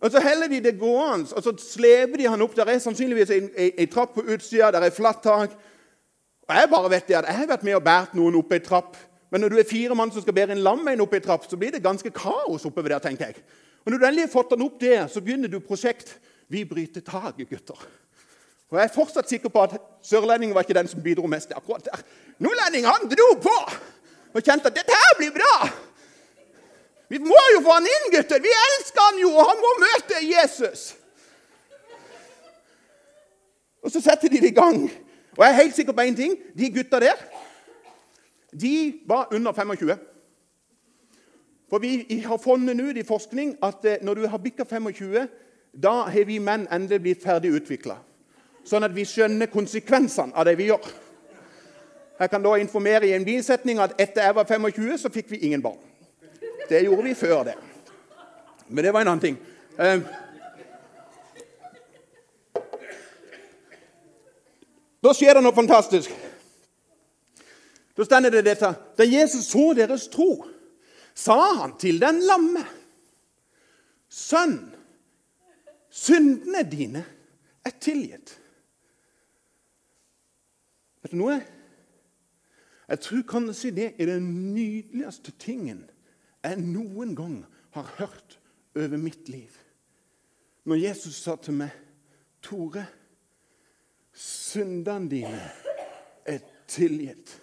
Og 0.00 0.10
Så 0.10 0.22
heller 0.24 0.48
de 0.48 0.62
det 0.64 0.78
gående, 0.80 1.28
og 1.36 1.42
så 1.44 1.52
sleper 1.60 2.16
de 2.22 2.30
han 2.32 2.42
opp. 2.42 2.56
Der 2.56 2.70
er 2.70 2.80
sannsynligvis 2.80 3.30
ei 3.30 3.86
trapp 3.86 4.14
på 4.16 4.24
utsida, 4.24 4.70
der 4.72 4.86
er 4.88 4.94
flatt 4.94 5.20
tak. 5.22 5.52
Og 6.48 6.54
Jeg 6.54 6.70
bare 6.70 6.90
vet 6.90 7.08
det 7.08 7.16
at 7.16 7.28
jeg 7.28 7.36
har 7.36 7.46
vært 7.46 7.64
med 7.64 7.78
og 7.78 7.84
båret 7.86 8.14
noen 8.18 8.36
opp 8.40 8.52
ei 8.52 8.60
trapp. 8.60 8.96
Men 9.30 9.40
når 9.40 9.48
du 9.48 9.58
er 9.58 9.68
fire 9.68 9.94
mann 9.96 10.10
som 10.12 10.22
skal 10.22 10.34
bære 10.36 10.52
en 10.52 10.64
lammein 10.64 11.00
opp 11.00 11.14
ei 11.14 11.22
trapp, 11.24 11.46
så 11.48 11.56
blir 11.56 11.72
det 11.72 11.82
ganske 11.82 12.10
kaos 12.10 12.66
oppover 12.68 12.92
der. 12.92 12.98
tenker 12.98 13.26
jeg. 13.26 13.44
Og 13.84 13.92
Når 13.92 13.98
du 13.98 14.04
endelig 14.06 14.26
har 14.26 14.32
fått 14.32 14.50
den 14.50 14.62
opp 14.62 14.80
der, 14.80 15.06
så 15.06 15.20
begynner 15.20 15.48
du 15.48 15.60
prosjekt. 15.60 16.16
Vi 16.48 16.64
bryter 16.64 17.00
taket, 17.00 17.48
gutter. 17.48 17.86
Og 18.70 18.78
Jeg 18.78 18.84
er 18.84 18.94
fortsatt 18.94 19.28
sikker 19.28 19.48
på 19.48 19.62
at 19.62 19.80
sørlendingen 20.02 20.54
var 20.54 20.62
ikke 20.62 20.74
den 20.74 20.88
som 20.88 21.02
bidro 21.02 21.26
mest. 21.26 21.52
akkurat 21.56 21.84
der. 21.84 22.04
Nordlending 22.38 22.86
han 22.86 23.08
dro 23.08 23.34
på 23.40 23.56
og 24.34 24.42
kjente 24.42 24.66
at 24.66 24.76
dette 24.76 24.92
her 24.96 25.16
blir 25.18 25.30
bra. 25.30 25.68
Vi 27.08 27.18
må 27.18 27.40
jo 27.54 27.60
få 27.60 27.74
han 27.76 27.86
inn, 27.86 28.06
gutter! 28.14 28.40
Vi 28.40 28.48
elsker 28.48 29.00
han 29.04 29.18
jo, 29.20 29.34
og 29.36 29.48
han 29.50 29.58
må 29.60 29.72
møte 29.82 30.20
Jesus! 30.24 30.94
Og 33.82 33.90
Så 33.90 34.00
setter 34.00 34.28
de 34.32 34.40
det 34.40 34.52
i 34.52 34.56
gang. 34.56 34.86
Og 35.36 35.44
jeg 35.44 35.50
er 35.50 35.62
helt 35.62 35.76
sikker 35.76 35.92
på 35.96 36.04
én 36.04 36.16
ting. 36.16 36.36
De 36.58 36.72
gutta 36.72 37.00
der 37.00 37.20
de 38.60 39.00
var 39.06 39.28
under 39.32 39.52
25. 39.52 39.96
For 41.70 41.78
vi 41.78 42.22
har 42.26 42.36
funnet 42.36 42.80
ut 42.80 42.96
i 42.96 43.02
forskning 43.02 43.56
at 43.62 43.84
eh, 43.84 43.96
når 44.02 44.14
du 44.14 44.26
har 44.26 44.38
bikka 44.38 44.64
25, 44.64 45.28
da 45.82 45.92
har 46.04 46.24
vi 46.24 46.38
menn 46.38 46.66
endelig 46.68 47.00
blitt 47.00 47.22
ferdig 47.24 47.54
utvikla. 47.56 47.96
Sånn 48.68 48.84
at 48.84 48.92
vi 48.92 49.06
skjønner 49.08 49.48
konsekvensene 49.48 50.36
av 50.36 50.44
det 50.44 50.58
vi 50.60 50.68
gjør. 50.68 50.84
Jeg 52.20 52.30
kan 52.30 52.44
da 52.44 52.52
informere 52.60 53.08
i 53.08 53.14
en 53.16 53.24
bisetning 53.24 53.80
at 53.80 53.96
etter 53.96 54.28
jeg 54.28 54.36
var 54.36 54.44
25, 54.44 54.98
så 55.00 55.10
fikk 55.10 55.32
vi 55.32 55.40
ingen 55.48 55.64
barn. 55.64 55.80
Det 56.68 56.84
gjorde 56.84 57.08
vi 57.08 57.14
før 57.16 57.48
det. 57.48 57.56
Men 58.68 58.84
det 58.84 58.92
var 58.92 59.00
en 59.00 59.14
annen 59.14 59.24
ting. 59.24 59.40
Da 65.02 65.12
skjer 65.16 65.36
det 65.36 65.42
noe 65.44 65.56
fantastisk. 65.56 66.12
Da 67.96 68.06
stender 68.06 68.32
det 68.32 68.44
dette. 68.46 68.70
Da 68.96 69.06
Jesus 69.06 69.50
så 69.50 69.72
deres 69.76 70.06
tro, 70.12 70.44
sa 71.14 71.38
han 71.60 71.76
til 71.80 72.00
den 72.00 72.22
lamme 72.24 72.62
Sønn, 74.12 74.58
syndene 75.88 76.60
dine 76.68 77.00
er 77.64 77.72
tilgitt. 77.80 78.34
Vet 81.00 81.14
du 81.14 81.16
noe? 81.16 81.38
Jeg 82.92 83.00
tror 83.06 83.22
kanskje 83.30 83.70
det 83.72 83.86
er 83.96 84.10
den 84.10 84.26
nydeligste 84.52 85.32
tingen 85.40 85.86
jeg 86.42 86.60
noen 86.60 87.14
gang 87.16 87.38
har 87.72 87.88
hørt 87.96 88.36
over 88.76 89.00
mitt 89.00 89.30
liv. 89.32 89.48
Når 90.68 90.82
Jesus 90.82 91.22
sa 91.22 91.36
til 91.36 91.56
meg, 91.56 91.70
'Tore, 92.42 92.84
syndene 94.14 95.10
dine 95.10 95.40
er 96.28 96.42
tilgitt. 96.68 97.38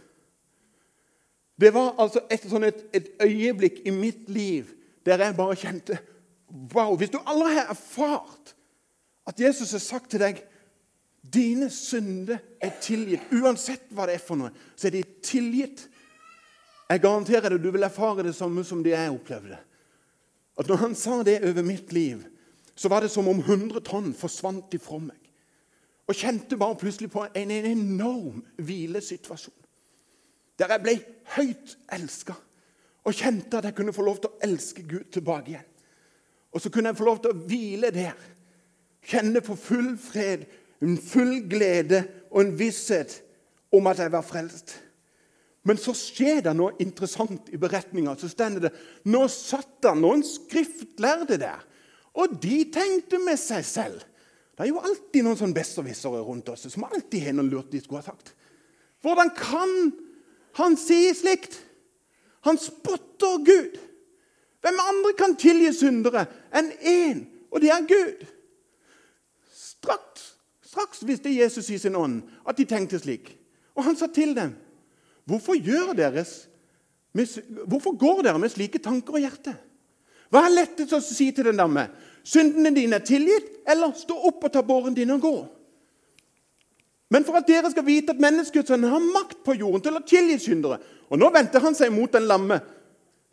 Det 1.60 1.74
var 1.76 1.98
altså 2.00 2.24
et, 2.32 2.46
sånn 2.48 2.68
et, 2.70 2.86
et, 2.96 3.10
øyeblikk 3.20 3.82
i 3.88 3.92
mitt 3.92 4.30
liv 4.32 4.70
der 5.06 5.20
jeg 5.24 5.36
bare 5.36 5.58
kjente 5.60 5.98
Wow! 6.74 6.96
Hvis 6.98 7.12
du 7.14 7.20
aldri 7.20 7.52
har 7.60 7.68
erfart 7.70 8.56
at 9.30 9.38
Jesus 9.38 9.76
har 9.76 9.84
sagt 9.84 10.10
til 10.10 10.24
deg 10.24 10.40
dine 11.22 11.68
synder 11.70 12.40
er 12.64 12.72
tilgitt, 12.82 13.28
uansett 13.36 13.92
hva 13.94 14.08
det 14.10 14.16
er 14.18 14.24
for 14.24 14.40
noe, 14.40 14.50
så 14.74 14.88
er 14.88 14.96
de 14.96 15.04
tilgitt. 15.22 15.84
Jeg 16.90 17.04
garanterer 17.04 17.54
deg, 17.54 17.62
du 17.62 17.70
vil 17.76 17.86
erfare 17.86 18.26
det 18.26 18.34
samme 18.34 18.64
som 18.66 18.82
det 18.82 18.96
jeg 18.96 19.14
opplevde. 19.14 19.60
At 20.58 20.72
når 20.72 20.82
han 20.82 20.96
sa 20.98 21.20
det 21.28 21.42
over 21.46 21.68
mitt 21.68 21.94
liv, 21.94 22.24
så 22.74 22.90
var 22.90 23.06
det 23.06 23.12
som 23.14 23.28
om 23.30 23.44
100 23.44 23.84
tonn 23.86 24.10
forsvant 24.18 24.74
ifra 24.74 24.98
meg. 25.04 25.29
Og 26.10 26.18
kjente 26.18 26.58
bare 26.58 26.78
plutselig 26.80 27.12
på 27.14 27.28
en, 27.38 27.52
en 27.54 27.66
enorm 27.70 28.42
hvilesituasjon. 28.58 29.54
Der 30.60 30.74
jeg 30.74 30.84
ble 30.84 30.96
høyt 31.38 31.76
elska 31.96 32.36
og 33.08 33.16
kjente 33.16 33.58
at 33.58 33.70
jeg 33.70 33.78
kunne 33.78 33.94
få 33.96 34.04
lov 34.06 34.18
til 34.20 34.32
å 34.32 34.42
elske 34.46 34.84
Gud 34.90 35.08
tilbake 35.14 35.54
igjen. 35.54 35.70
Og 36.52 36.62
så 36.62 36.72
kunne 36.74 36.92
jeg 36.92 36.98
få 37.00 37.08
lov 37.08 37.22
til 37.24 37.32
å 37.32 37.46
hvile 37.48 37.92
der. 37.94 38.18
Kjenne 39.06 39.42
på 39.46 39.56
full 39.58 39.94
fred, 40.02 40.44
en 40.82 40.98
full 41.00 41.40
glede 41.50 42.04
og 42.30 42.42
en 42.44 42.54
visshet 42.60 43.20
om 43.74 43.88
at 43.90 44.02
jeg 44.02 44.14
var 44.14 44.26
frelst. 44.26 44.76
Men 45.68 45.78
så 45.78 45.94
skjer 45.98 46.42
det 46.46 46.56
noe 46.58 46.78
interessant 46.82 47.50
i 47.54 47.60
beretninga. 47.62 48.16
Så 48.18 48.32
stender 48.32 48.68
det 48.68 48.74
nå 49.10 49.26
satt 49.32 49.80
det 49.86 49.96
noen 50.00 50.24
skriftlærde 50.26 51.38
der, 51.42 51.66
og 52.18 52.40
de 52.42 52.64
tenkte 52.74 53.20
med 53.22 53.38
seg 53.40 53.66
selv. 53.68 54.06
Det 54.60 54.68
er 54.68 54.74
jo 54.74 54.82
alltid 54.84 55.24
noen 55.24 55.40
sånn 55.40 55.56
besserwissere 55.56 56.20
rundt 56.28 56.50
oss 56.52 56.68
som 56.68 56.84
alltid 56.84 57.30
har 57.30 57.36
noe 57.38 57.48
lurt 57.48 57.72
de 57.72 57.80
skulle 57.80 58.02
ha 58.02 58.10
sagt. 58.12 58.34
Hvordan 59.00 59.32
kan 59.38 59.76
han 60.60 60.78
si 60.78 61.14
slikt. 61.16 61.60
Han 62.42 62.58
spotter 62.58 63.44
Gud. 63.44 63.78
Hvem 64.62 64.80
andre 64.84 65.14
kan 65.18 65.38
tilgi 65.40 65.72
syndere 65.76 66.26
enn 66.52 66.72
én, 66.84 67.24
og 67.52 67.62
det 67.64 67.72
er 67.72 67.86
Gud? 67.88 68.26
Straks, 69.56 70.26
straks 70.68 71.06
visste 71.08 71.32
Jesus 71.32 71.70
i 71.72 71.80
sin 71.80 71.96
ånd 71.96 72.26
at 72.44 72.60
de 72.60 72.68
tenkte 72.68 73.00
slik. 73.00 73.32
Og 73.78 73.86
han 73.88 73.96
sa 73.96 74.10
til 74.12 74.34
dem, 74.36 74.52
hvorfor, 75.24 75.56
deres, 75.96 76.50
hvorfor 77.14 77.96
går 77.96 78.24
dere 78.28 78.40
med 78.42 78.52
slike 78.52 78.82
tanker 78.84 79.16
og 79.16 79.24
hjerte? 79.24 79.56
Hva 80.30 80.44
er 80.46 80.58
lettest 80.58 80.94
å 80.94 81.00
si 81.02 81.32
til 81.32 81.48
den 81.48 81.60
damme? 81.60 81.88
Syndene 82.30 82.72
dine 82.76 83.00
er 83.00 83.06
tilgitt, 83.06 83.48
eller 83.70 83.96
stå 83.98 84.14
opp 84.30 84.44
og 84.46 84.54
ta 84.54 84.62
båren 84.66 84.94
din 84.98 85.16
og 85.16 85.24
gå? 85.24 85.36
Men 87.10 87.26
for 87.26 87.40
at 87.40 87.48
dere 87.50 87.72
skal 87.74 87.88
vite 87.88 88.14
at 88.14 88.22
menneskesønnen 88.22 88.92
har 88.92 89.06
makt 89.16 89.40
på 89.46 89.56
jorden 89.58 89.82
til 89.82 89.98
å 89.98 90.06
tilgi 90.06 90.38
syndere. 90.44 90.78
Og 91.10 91.18
nå 91.18 91.32
vendte 91.34 91.62
han 91.64 91.78
seg 91.78 91.90
mot 91.94 92.12
den 92.14 92.28
lamme. 92.30 92.60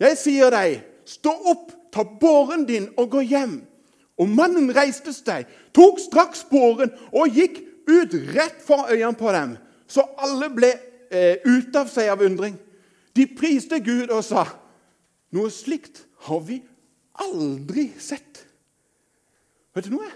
Jeg 0.01 0.17
sier 0.21 0.53
deg, 0.53 0.79
stå 1.05 1.35
opp, 1.53 1.75
ta 1.93 2.07
båren 2.09 2.65
din 2.69 2.89
og 2.97 3.11
gå 3.13 3.25
hjem. 3.29 3.59
Og 4.17 4.33
mannen 4.33 4.73
reiste 4.73 5.13
seg, 5.13 5.45
tok 5.77 6.01
straks 6.01 6.47
båren 6.49 6.95
og 7.13 7.37
gikk 7.37 7.61
ut 7.87 8.17
rett 8.33 8.63
for 8.65 8.89
øynene 8.89 9.17
på 9.19 9.33
dem. 9.37 9.59
Så 9.87 10.07
alle 10.17 10.49
ble 10.57 10.73
eh, 11.13 11.45
ute 11.45 11.85
av 11.85 11.93
seg 11.93 12.09
av 12.15 12.25
undring. 12.25 12.57
De 13.17 13.29
priste 13.29 13.77
Gud 13.85 14.09
og 14.09 14.25
sa, 14.25 14.47
noe 15.37 15.53
slikt 15.53 16.01
har 16.31 16.41
vi 16.49 16.63
aldri 17.21 17.91
sett. 18.01 18.46
Vet 19.77 19.89
du 19.89 19.93
noe? 19.93 20.09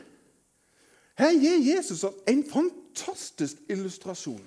Her 1.20 1.34
gir 1.36 1.58
Jesus 1.60 2.04
oss 2.06 2.22
en 2.30 2.40
fantastisk 2.48 3.60
illustrasjon 3.68 4.40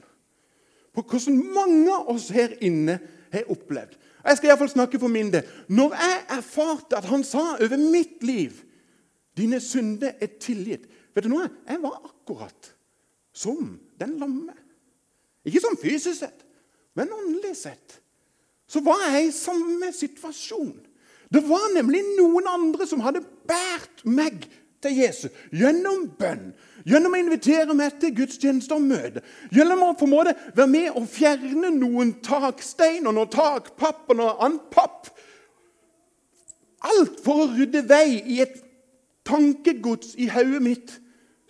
på 0.93 1.01
hvordan 1.10 1.38
mange 1.53 1.93
av 1.93 2.10
oss 2.13 2.27
her 2.34 2.55
inne 2.65 3.00
har 3.34 3.50
opplevd. 3.50 3.96
Jeg 4.24 4.38
skal 4.38 4.51
iallfall 4.51 4.72
snakke 4.72 5.00
for 5.01 5.12
min 5.12 5.32
del. 5.34 5.46
Når 5.67 5.96
jeg 5.98 6.20
erfarte 6.38 6.98
at 6.98 7.08
han 7.10 7.25
sa 7.27 7.55
over 7.58 7.77
mitt 7.82 8.22
liv 8.25 8.55
dine 9.38 9.60
synder 9.62 10.13
er 10.22 10.36
tilgitt 10.41 10.89
Vet 11.13 11.27
du 11.27 11.29
noe? 11.29 11.46
Jeg 11.70 11.77
var 11.84 12.00
akkurat 12.08 12.72
som 13.38 13.75
den 14.01 14.15
lamme. 14.17 14.55
Ikke 15.46 15.62
sånn 15.62 15.77
fysisk 15.77 16.24
sett, 16.24 16.39
men 16.98 17.12
åndelig 17.13 17.51
sett. 17.60 18.00
Så 18.65 18.82
var 18.82 19.03
jeg 19.12 19.27
i 19.27 19.36
samme 19.36 19.91
situasjon. 19.93 20.74
Det 21.29 21.43
var 21.46 21.67
nemlig 21.75 22.01
noen 22.17 22.50
andre 22.50 22.88
som 22.89 23.03
hadde 23.05 23.22
båret 23.46 24.01
meg 24.10 24.48
til 24.84 24.98
Jesus 25.00 25.32
gjennom 25.52 26.06
bønn, 26.20 26.52
gjennom 26.88 27.16
å 27.16 27.22
invitere 27.22 27.75
meg 27.78 27.98
til 28.02 28.13
gudstjeneste 28.18 28.75
og 28.75 28.86
møte, 28.86 29.24
gjennom 29.56 29.86
å 29.88 29.94
på 29.98 30.08
en 30.08 30.13
måte 30.13 30.36
være 30.56 30.70
med 30.72 30.90
og 31.00 31.08
fjerne 31.12 31.72
noen 31.78 32.16
takstein 32.25 33.08
og 33.08 33.18
noe 33.18 33.32
takpapp 33.32 34.12
og 34.12 34.20
noe 34.20 34.36
annet 34.44 34.70
papp. 34.74 35.12
Alt 36.84 37.22
for 37.24 37.46
å 37.46 37.52
rydde 37.54 37.86
vei 37.88 38.20
i 38.36 38.42
et 38.44 38.60
tankegods 39.28 40.18
i 40.20 40.28
hodet 40.32 40.63
mitt, 40.63 40.98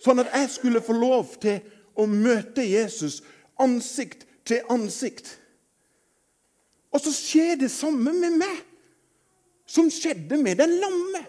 sånn 0.02 0.22
at 0.22 0.30
jeg 0.36 0.52
skulle 0.54 0.84
få 0.84 0.94
lov 0.94 1.34
til 1.42 1.58
å 1.98 2.06
møte 2.10 2.62
Jesus 2.66 3.20
ansikt 3.60 4.26
til 4.46 4.62
ansikt. 4.70 5.26
Og 6.94 7.02
så 7.02 7.10
skjer 7.14 7.58
det 7.58 7.72
samme 7.74 8.12
med 8.14 8.38
meg 8.38 8.62
som 9.66 9.90
skjedde 9.90 10.38
med 10.38 10.60
den 10.60 10.76
lamme. 10.82 11.24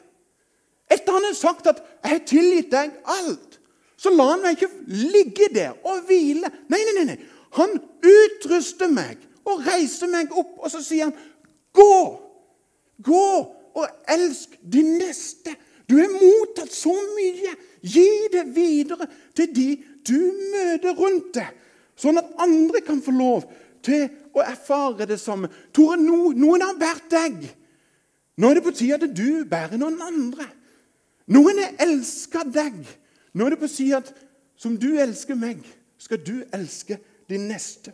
Etter 0.92 1.16
han 1.16 1.24
hadde 1.24 1.38
sagt 1.38 1.68
at 1.68 1.82
'jeg 2.04 2.12
har 2.12 2.26
tilgitt 2.26 2.72
deg 2.72 2.92
alt', 3.06 3.60
så 3.98 4.10
la 4.10 4.30
han 4.32 4.42
meg 4.42 4.58
ikke 4.58 4.72
ligge 4.88 5.48
der 5.54 5.74
og 5.84 6.04
hvile. 6.06 6.52
Nei, 6.70 6.80
nei, 6.94 7.04
nei. 7.04 7.20
Han 7.58 7.80
utruster 8.04 8.88
meg 8.88 9.18
og 9.46 9.66
reiser 9.66 10.08
meg 10.08 10.32
opp, 10.32 10.58
og 10.60 10.72
så 10.72 10.84
sier 10.84 11.10
han, 11.10 11.16
'Gå! 11.74 12.22
Gå 13.04 13.30
og 13.76 13.88
elsk 14.08 14.60
din 14.62 14.98
neste.' 14.98 15.56
Du 15.90 16.00
har 16.00 16.10
mottatt 16.10 16.74
så 16.74 16.94
mye. 17.14 17.52
Gi 17.82 18.10
det 18.34 18.56
videre 18.56 19.06
til 19.36 19.52
de 19.56 19.68
du 20.06 20.18
møter 20.54 20.96
rundt 20.98 21.34
deg, 21.38 21.52
sånn 21.98 22.18
at 22.22 22.32
andre 22.42 22.82
kan 22.86 23.02
få 23.02 23.14
lov 23.14 23.46
til 23.86 24.08
å 24.34 24.42
erfare 24.42 25.06
det 25.10 25.20
samme. 25.22 25.50
Tore, 25.74 25.98
no, 26.02 26.32
noen 26.34 26.66
har 26.66 26.78
båret 26.80 27.10
deg. 27.12 27.46
Nå 28.38 28.50
er 28.50 28.58
det 28.58 28.66
på 28.66 28.74
tide 28.76 28.98
at 29.00 29.16
du 29.16 29.46
bærer 29.50 29.78
noen 29.82 30.02
andre. 30.02 30.48
Noen 31.32 31.60
har 31.62 31.78
elska 31.86 32.44
deg. 32.46 32.78
Nå 33.34 33.46
er 33.46 33.56
det 33.56 33.62
på 33.62 33.70
å 33.70 33.72
si 33.72 33.90
at 33.96 34.12
som 34.60 34.78
du 34.80 34.94
elsker 35.02 35.38
meg, 35.38 35.64
skal 36.00 36.22
du 36.22 36.44
elske 36.54 37.00
din 37.30 37.48
neste. 37.50 37.94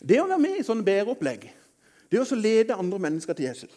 Det 0.00 0.16
å 0.20 0.26
være 0.26 0.40
med 0.40 0.58
i 0.58 0.64
sånne 0.64 0.84
bæreopplegg, 0.86 1.44
det 2.10 2.20
å 2.20 2.38
lede 2.38 2.78
andre 2.78 2.98
mennesker 3.04 3.36
til 3.36 3.50
Jesus, 3.50 3.74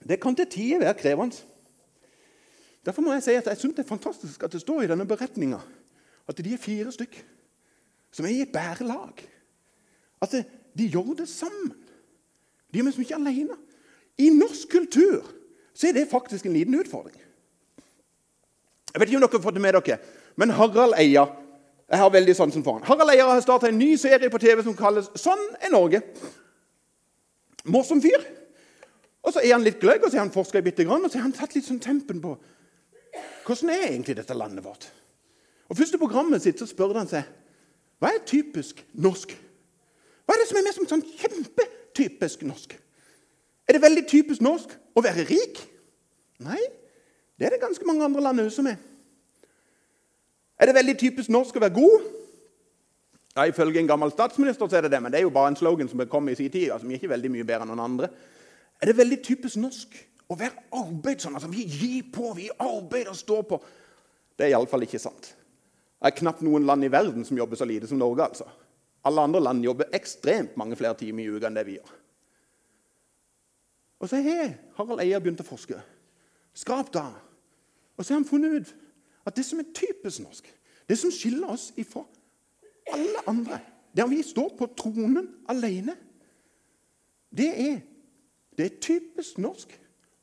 det 0.00 0.18
kan 0.20 0.34
til 0.34 0.48
tider 0.50 0.82
være 0.82 0.98
krevende. 0.98 1.36
Derfor 2.84 3.04
må 3.04 3.12
jeg 3.12 3.24
si 3.26 3.36
at 3.36 3.50
jeg 3.50 3.60
syns 3.60 3.76
det 3.76 3.84
er 3.84 3.92
fantastisk 3.92 4.42
at 4.42 4.52
det 4.52 4.62
står 4.62 4.86
i 4.86 4.88
denne 4.90 5.04
beretninga 5.08 5.58
at 6.30 6.38
de 6.40 6.54
er 6.54 6.62
fire 6.62 6.92
stykk 6.94 7.18
som 8.10 8.26
er 8.26 8.32
i 8.32 8.44
et 8.46 8.52
bærelag. 8.52 9.20
At 10.24 10.32
de 10.76 10.86
gjør 10.88 11.12
det 11.20 11.28
sammen. 11.28 11.74
De 12.72 12.80
er 12.80 12.86
liksom 12.86 13.04
ikke 13.04 13.18
alene. 13.18 13.56
I 14.20 14.28
norsk 14.34 14.68
kultur 14.68 15.26
så 15.74 15.88
er 15.88 15.96
det 15.96 16.10
faktisk 16.10 16.46
en 16.46 16.56
liten 16.56 16.76
utfordring. 16.76 17.16
Jeg 18.90 19.00
vet 19.00 19.08
ikke 19.08 19.20
om 19.20 19.24
dere 19.24 19.38
har 19.38 19.44
fått 19.46 19.56
det 19.56 19.62
med 19.64 19.78
dere, 19.78 20.00
men 20.36 20.52
Harald 20.56 20.98
Eia 20.98 21.24
jeg 21.90 21.98
har 21.98 22.10
veldig 22.14 22.34
sansen 22.38 22.62
for 22.62 22.78
han. 22.78 22.84
Harald 22.86 23.10
Eia 23.10 23.26
har 23.26 23.40
starta 23.42 23.66
en 23.66 23.78
ny 23.78 23.96
serie 23.98 24.30
på 24.30 24.38
TV 24.38 24.62
som 24.62 24.76
kalles 24.76 25.08
'Sånn 25.14 25.42
er 25.60 25.70
Norge'. 25.70 26.02
Morsom 27.64 28.02
fyr. 28.02 28.22
Og 29.22 29.32
Så 29.32 29.40
er 29.40 29.52
han 29.52 29.64
litt 29.64 29.80
gløgg, 29.80 30.04
og 30.04 30.10
så 30.10 30.16
har 30.16 30.24
han 30.24 30.32
forska 30.32 30.62
bitte 30.62 30.84
grann, 30.84 31.04
og 31.04 31.10
så 31.10 31.18
har 31.18 31.22
han 31.22 31.32
tatt 31.32 31.54
litt 31.54 31.64
sånn 31.64 31.80
tempen 31.80 32.20
på 32.20 32.38
hvordan 33.44 33.70
er 33.70 33.88
egentlig 33.88 34.16
dette 34.16 34.34
landet 34.34 34.64
vårt. 34.64 34.90
Og 35.68 35.76
Først 35.76 35.94
i 35.94 35.98
programmet 35.98 36.42
sitt 36.42 36.58
så 36.58 36.66
spør 36.66 36.94
han 36.94 37.08
seg 37.08 37.24
hva 37.98 38.08
er 38.14 38.24
typisk 38.24 38.84
norsk. 38.94 39.36
Hva 40.26 40.34
er 40.34 40.38
det 40.38 40.48
som 40.48 40.56
er 40.56 40.62
mest 40.62 40.88
sånn 40.88 41.02
kjempetypisk 41.02 42.42
norsk? 42.42 42.76
Er 43.70 43.76
det 43.76 43.84
veldig 43.84 44.02
typisk 44.10 44.42
norsk 44.42 44.72
å 44.98 45.02
være 45.06 45.22
rik? 45.28 45.60
Nei, 46.42 46.58
det 47.38 47.46
er 47.46 47.54
det 47.54 47.60
ganske 47.62 47.86
mange 47.86 48.02
andre 48.02 48.24
land 48.24 48.42
også 48.42 48.64
med. 48.66 48.80
Er 50.58 50.66
det 50.66 50.74
veldig 50.74 50.96
typisk 50.98 51.30
norsk 51.30 51.54
å 51.54 51.62
være 51.62 51.76
god? 51.76 52.08
Ja, 53.36 53.44
Ifølge 53.46 53.78
en 53.78 53.86
gammel 53.86 54.10
statsminister 54.10 54.66
så 54.66 54.80
er 54.80 54.88
det 54.88 54.90
det, 54.96 54.98
men 55.04 55.14
det 55.14 55.20
er 55.20 55.28
jo 55.28 55.30
bare 55.30 55.52
en 55.52 55.58
slogan 55.60 55.86
som 55.86 56.02
kom 56.10 56.32
i 56.32 56.34
sin 56.34 56.50
tid. 56.50 56.72
Altså, 56.74 56.88
vi 56.88 56.96
er 56.96 56.98
ikke 56.98 57.12
veldig 57.12 57.30
mye 57.36 57.46
bedre 57.46 57.68
enn 57.68 57.70
noen 57.70 57.84
andre. 57.84 58.10
Er 58.82 58.90
det 58.90 58.96
veldig 58.98 59.20
typisk 59.22 59.62
norsk 59.62 59.94
å 60.26 60.40
være 60.40 60.66
arbeidsom? 60.80 61.38
Altså, 61.38 61.52
vi 61.54 61.62
gir 61.62 62.10
på, 62.10 62.32
vi 62.34 62.50
arbeider 62.58 63.14
og 63.14 63.22
står 63.22 63.46
på. 63.54 63.60
Det 64.34 64.48
er 64.48 64.56
iallfall 64.56 64.82
ikke 64.88 64.98
sant. 64.98 65.30
Det 65.30 66.10
er 66.10 66.18
knapt 66.24 66.42
noen 66.42 66.66
land 66.66 66.82
i 66.82 66.90
verden 66.90 67.22
som 67.28 67.38
jobber 67.38 67.60
så 67.60 67.70
lite 67.70 67.86
som 67.86 68.02
Norge. 68.02 68.26
altså. 68.32 68.50
Alle 69.06 69.30
andre 69.30 69.46
land 69.46 69.62
jobber 69.62 69.94
ekstremt 69.94 70.58
mange 70.58 70.74
flere 70.76 70.98
timer 70.98 71.22
i 71.22 71.30
uka 71.30 71.46
enn 71.46 71.62
det 71.62 71.68
vi 71.70 71.78
gjør. 71.78 71.98
Og 74.00 74.08
så 74.08 74.20
har 74.24 74.54
Harald 74.78 75.02
Eia 75.04 75.20
begynt 75.20 75.42
å 75.42 75.46
forske. 75.46 75.78
Skrap 76.56 76.92
da. 76.94 77.10
Og 77.96 78.04
så 78.04 78.14
har 78.14 78.22
han 78.22 78.28
funnet 78.28 78.60
ut 78.60 78.72
at 79.28 79.36
det 79.36 79.44
som 79.46 79.60
er 79.60 79.68
typisk 79.76 80.22
norsk, 80.24 80.46
det 80.88 80.96
som 80.98 81.12
skiller 81.12 81.52
oss 81.52 81.68
ifra 81.78 82.02
alle 82.90 83.22
andre, 83.30 83.60
der 83.94 84.08
vi 84.10 84.22
står 84.24 84.54
på 84.58 84.70
tronen 84.78 85.28
alene, 85.50 85.94
det 87.30 87.50
er 87.52 87.78
det 88.58 88.66
er 88.66 88.80
typisk 88.82 89.38
norsk 89.40 89.70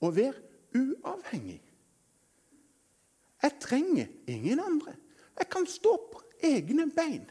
å 0.04 0.12
være 0.14 0.36
uavhengig. 0.78 1.58
Jeg 3.42 3.54
trenger 3.64 4.12
ingen 4.30 4.60
andre. 4.62 4.94
Jeg 5.38 5.50
kan 5.50 5.66
stå 5.70 5.94
på 6.12 6.22
egne 6.46 6.86
bein. 6.94 7.24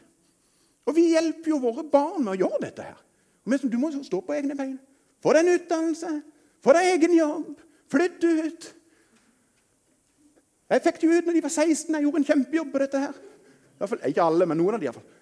Og 0.87 0.95
vi 0.95 1.09
hjelper 1.13 1.51
jo 1.53 1.61
våre 1.63 1.85
barn 1.87 2.23
med 2.23 2.33
å 2.33 2.41
gjøre 2.41 2.63
dette 2.65 2.87
her. 2.89 2.99
Men 3.47 3.71
du 3.71 3.77
må 3.79 3.91
stå 3.91 4.19
på 4.23 4.35
egne 4.35 4.55
bein. 4.59 4.75
Få 5.23 5.31
deg 5.35 5.45
en 5.45 5.53
utdannelse, 5.53 6.11
få 6.67 6.75
deg 6.75 6.89
egen 6.97 7.15
jobb, 7.15 7.51
flytt 7.91 8.23
ut. 8.27 8.71
Jeg 10.67 10.83
fikk 10.83 10.97
det 10.99 11.11
ut 11.13 11.29
når 11.29 11.37
de 11.37 11.43
var 11.45 11.53
16. 11.53 11.95
Jeg 11.95 12.03
gjorde 12.03 12.19
en 12.19 12.27
kjempejobb 12.27 12.73
på 12.73 12.81
dette. 12.83 12.99
her. 12.99 13.21
Fall, 13.87 14.01
ikke 14.09 14.25
alle, 14.25 14.47
men 14.49 14.59
noen 14.59 14.75
av 14.75 14.81
de. 14.81 14.87
I 14.87 14.89
hvert 14.89 14.99
fall. 14.99 15.13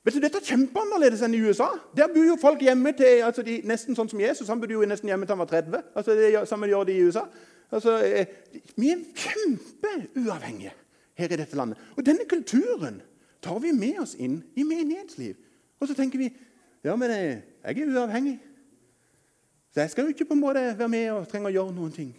Vet 0.00 0.16
du, 0.16 0.22
Dette 0.24 0.40
er 0.40 0.46
kjempeannerledes 0.54 1.20
enn 1.26 1.36
i 1.36 1.42
USA. 1.44 1.68
Der 1.96 2.08
bor 2.08 2.24
jo 2.24 2.38
folk 2.40 2.62
hjemme 2.64 2.94
til 2.96 3.20
altså 3.26 3.44
de, 3.44 3.58
nesten 3.68 3.98
sånn 3.98 4.08
som 4.08 4.22
Jesus. 4.22 4.48
Han 4.48 4.62
bodde 4.62 4.72
jo 4.72 4.86
nesten 4.88 5.10
hjemme 5.12 5.28
til 5.28 5.36
han 5.36 5.42
var 5.42 5.50
30. 5.50 5.82
Altså 5.92 6.16
Det 6.16 6.30
samme 6.48 6.70
gjør 6.70 6.88
de 6.88 6.96
i 6.96 7.04
USA. 7.04 7.26
Altså, 7.70 7.98
eh, 8.00 8.32
Vi 8.80 8.90
er 8.94 9.04
kjempeuavhengige 9.14 10.72
her 11.20 11.32
i 11.32 11.36
dette 11.36 11.56
landet. 11.56 11.78
Og 11.96 12.06
denne 12.06 12.24
kulturen 12.24 13.02
tar 13.44 13.60
vi 13.60 13.74
med 13.76 14.00
oss 14.00 14.16
inn 14.16 14.40
i 14.56 14.64
menighetsliv. 14.64 15.36
Og 15.80 15.88
så 15.88 15.94
tenker 15.94 16.18
vi 16.18 16.32
ja, 16.84 16.96
men 16.96 17.10
jeg, 17.12 17.42
jeg 17.60 17.84
er 17.84 17.92
uavhengig. 17.92 18.38
Så 19.70 19.80
jeg 19.84 19.90
skal 19.90 20.04
jo 20.04 20.14
ikke 20.14 20.26
på 20.26 20.34
en 20.34 20.42
måte 20.42 20.62
være 20.78 20.90
med 20.90 21.06
og 21.14 21.28
trenge 21.30 21.50
å 21.50 21.54
gjøre 21.54 21.74
noen 21.76 21.94
ting. 21.94 22.12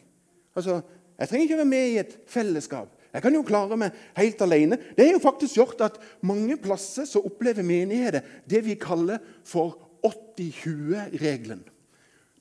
Altså, 0.55 0.81
Jeg 1.21 1.29
trenger 1.29 1.43
ikke 1.45 1.57
være 1.57 1.69
med 1.69 1.87
i 1.87 1.97
et 2.01 2.13
fellesskap. 2.25 2.87
Jeg 3.13 3.21
kan 3.21 3.35
jo 3.35 3.43
klare 3.45 3.77
meg 3.77 3.97
helt 4.17 4.39
alene. 4.41 4.77
Det 4.97 5.05
er 5.05 5.11
jo 5.11 5.19
faktisk 5.21 5.59
gjort 5.59 5.83
at 5.85 5.99
mange 6.25 6.55
plasser 6.57 7.05
så 7.05 7.21
opplever 7.21 7.61
menigheter 7.61 8.23
det 8.49 8.63
vi 8.65 8.73
kaller 8.79 9.19
for 9.45 9.75
80-20-regelen. 10.01 11.61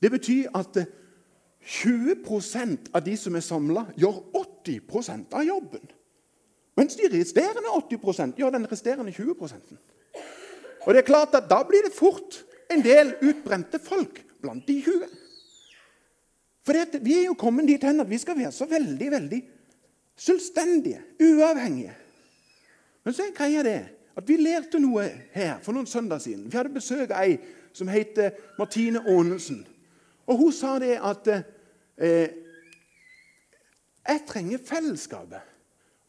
Det 0.01 0.11
betyr 0.11 0.49
at 0.57 0.79
20% 1.61 2.89
av 2.89 3.03
de 3.05 3.13
som 3.19 3.37
er 3.37 3.45
samla, 3.45 3.85
gjør 3.99 4.17
80% 4.41 5.37
av 5.37 5.45
jobben. 5.45 5.85
Mens 6.79 6.97
de 6.97 7.11
resterende 7.11 7.75
80% 7.77 8.39
gjør 8.41 8.55
den 8.55 8.65
resterende 8.71 9.11
20% 9.13 9.75
Og 10.87 10.93
det 10.93 11.01
er 11.01 11.05
klart 11.05 11.35
at 11.35 11.49
Da 11.51 11.59
blir 11.67 11.83
det 11.83 11.93
fort 11.93 12.39
en 12.71 12.81
del 12.81 13.11
utbrente 13.21 13.77
folk 13.83 14.23
blant 14.41 14.67
de 14.67 14.77
20. 14.83 15.07
For 16.65 16.99
vi 17.01 17.15
er 17.17 17.25
jo 17.29 17.37
kommet 17.39 17.69
dit 17.69 17.83
hen 17.83 18.03
at 18.03 18.09
vi 18.09 18.19
skal 18.21 18.37
være 18.37 18.53
så 18.53 18.67
veldig 18.69 19.09
veldig 19.11 19.41
selvstendige, 20.21 21.01
uavhengige. 21.21 21.95
Men 23.03 23.13
så 23.13 23.25
er 23.25 23.35
greia 23.37 23.63
det 23.65 23.79
at 24.17 24.27
vi 24.27 24.37
lærte 24.37 24.79
noe 24.81 25.07
her 25.33 25.59
for 25.63 25.73
noen 25.73 25.89
søndager 25.89 26.25
siden. 26.27 26.45
Vi 26.51 26.57
hadde 26.57 26.73
besøk 26.73 27.13
av 27.15 27.23
ei 27.23 27.37
som 27.73 27.89
heter 27.89 28.35
Martine 28.59 29.01
Aanensen. 29.07 29.63
Og 30.27 30.37
hun 30.37 30.53
sa 30.53 30.75
det 30.83 30.97
at 30.99 31.29
eh, 31.31 32.33
jeg 34.07 34.23
trenger 34.27 34.65
fellesskapet. 34.65 35.47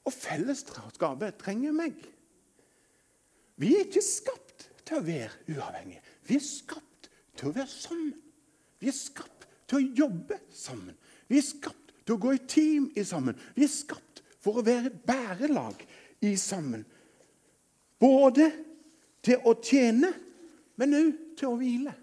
Og 0.05 0.13
fellesskapet 0.13 1.39
trenger 1.41 1.75
meg. 1.77 1.95
Vi 3.63 3.75
er 3.77 3.87
ikke 3.87 4.03
skapt 4.03 4.67
til 4.83 4.99
å 4.99 5.07
være 5.07 5.55
uavhengige. 5.55 6.03
Vi 6.27 6.37
er 6.41 6.45
skapt 6.45 7.11
til 7.39 7.53
å 7.53 7.55
være 7.55 7.71
sammen. 7.71 8.22
Vi 8.83 8.91
er 8.91 8.97
skapt 8.97 9.47
til 9.71 9.79
å 9.79 9.91
jobbe 10.03 10.41
sammen. 10.51 10.97
Vi 11.31 11.39
er 11.39 11.47
skapt 11.47 11.93
til 12.03 12.17
å 12.17 12.21
gå 12.21 12.35
i 12.35 12.43
team 12.51 12.89
i 12.99 13.05
sammen. 13.07 13.39
Vi 13.55 13.63
er 13.63 13.71
skapt 13.71 14.23
for 14.43 14.59
å 14.59 14.67
være 14.67 14.91
et 14.91 15.03
bærelag 15.07 15.85
i 16.27 16.35
sammen. 16.41 16.83
Både 18.03 18.49
til 19.23 19.45
å 19.47 19.55
tjene, 19.63 20.11
men 20.83 20.97
òg 20.99 21.13
til 21.39 21.53
å 21.53 21.59
hvile. 21.61 21.95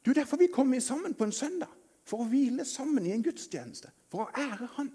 Det 0.00 0.14
er 0.14 0.22
derfor 0.22 0.40
vi 0.40 0.48
kommer 0.48 0.80
sammen 0.80 1.12
på 1.12 1.26
en 1.28 1.34
søndag. 1.36 1.68
For 2.08 2.24
å 2.24 2.28
hvile 2.30 2.64
sammen 2.64 3.04
i 3.04 3.12
en 3.12 3.24
gudstjeneste. 3.26 3.90
For 4.08 4.24
å 4.24 4.30
ære 4.32 4.70
Han. 4.78 4.88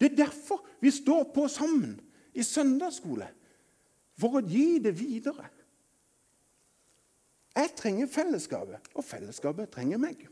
Det 0.00 0.10
er 0.10 0.22
derfor 0.24 0.62
vi 0.80 0.90
står 0.92 1.26
på 1.34 1.44
sammen 1.52 1.98
i 2.32 2.44
søndagsskole. 2.44 3.28
For 4.16 4.38
å 4.38 4.44
gi 4.44 4.78
det 4.80 4.94
videre. 4.96 5.50
Jeg 7.56 7.72
trenger 7.76 8.08
fellesskapet, 8.12 8.88
og 8.96 9.04
fellesskapet 9.04 9.70
trenger 9.72 10.00
meg. 10.00 10.24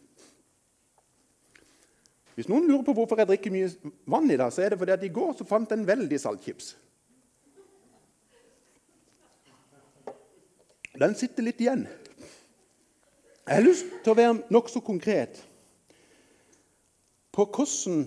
Hvis 2.34 2.48
noen 2.50 2.66
lurer 2.66 2.82
på 2.86 2.94
hvorfor 2.96 3.20
jeg 3.20 3.28
drikker 3.30 3.52
mye 3.54 3.92
vann 4.10 4.30
i 4.30 4.38
dag, 4.38 4.50
så 4.52 4.64
er 4.64 4.72
det 4.72 4.78
fordi 4.80 4.94
at 4.96 5.04
i 5.06 5.12
går 5.14 5.36
så 5.38 5.46
fant 5.46 5.70
jeg 5.70 5.78
en 5.78 5.86
veldig 5.86 6.18
saltchips. 6.20 6.72
Den 10.98 11.14
sitter 11.18 11.46
litt 11.46 11.62
igjen. 11.62 11.86
Jeg 13.44 13.58
har 13.58 13.64
lyst 13.66 13.90
til 14.02 14.14
å 14.14 14.18
være 14.18 14.36
nokså 14.54 14.80
konkret 14.84 15.40
på 17.34 17.44
hvordan 17.44 18.04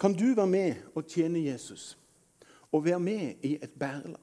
kan 0.00 0.14
du 0.16 0.30
være 0.34 0.50
med 0.50 0.96
og 0.96 1.08
tjene 1.08 1.44
Jesus 1.44 1.94
og 2.72 2.84
være 2.84 3.00
med 3.00 3.44
i 3.46 3.54
et 3.62 3.76
bærelag. 3.78 4.20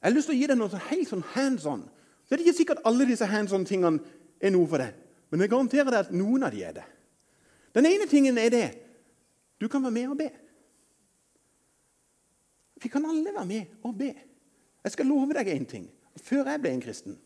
Jeg 0.00 0.08
har 0.08 0.16
lyst 0.16 0.30
til 0.30 0.36
å 0.36 0.40
gi 0.40 0.48
deg 0.48 0.58
noe 0.58 0.82
helt 0.88 1.08
sånn 1.08 1.26
hands 1.34 1.66
on. 1.68 1.84
Så 2.24 2.34
er 2.34 2.40
det 2.40 2.46
ikke 2.46 2.58
sikkert 2.58 2.82
alle 2.88 3.06
disse 3.08 3.28
hands 3.28 3.52
on-tingene 3.52 4.00
er 4.40 4.52
noe 4.52 4.68
for 4.68 4.82
deg. 4.82 4.96
Men 5.30 5.44
jeg 5.44 5.52
garanterer 5.52 5.92
deg 5.92 6.00
at 6.00 6.14
noen 6.16 6.48
av 6.48 6.54
de 6.54 6.64
er 6.64 6.74
det. 6.80 6.86
Den 7.74 7.86
ene 7.86 8.06
tingen 8.10 8.38
er 8.38 8.50
det 8.50 8.68
du 9.60 9.68
kan 9.68 9.82
være 9.82 9.92
med 9.92 10.08
og 10.08 10.18
be. 10.18 10.30
Vi 12.82 12.88
kan 12.88 13.04
alle 13.06 13.34
være 13.34 13.46
med 13.46 13.64
og 13.84 13.98
be. 13.98 14.14
Jeg 14.84 14.92
skal 14.92 15.06
love 15.06 15.34
deg 15.36 15.50
én 15.52 15.66
ting. 15.68 15.90
Før 16.16 16.48
jeg 16.48 16.60
ble 16.60 16.72
en 16.72 16.80
kristen, 16.82 17.18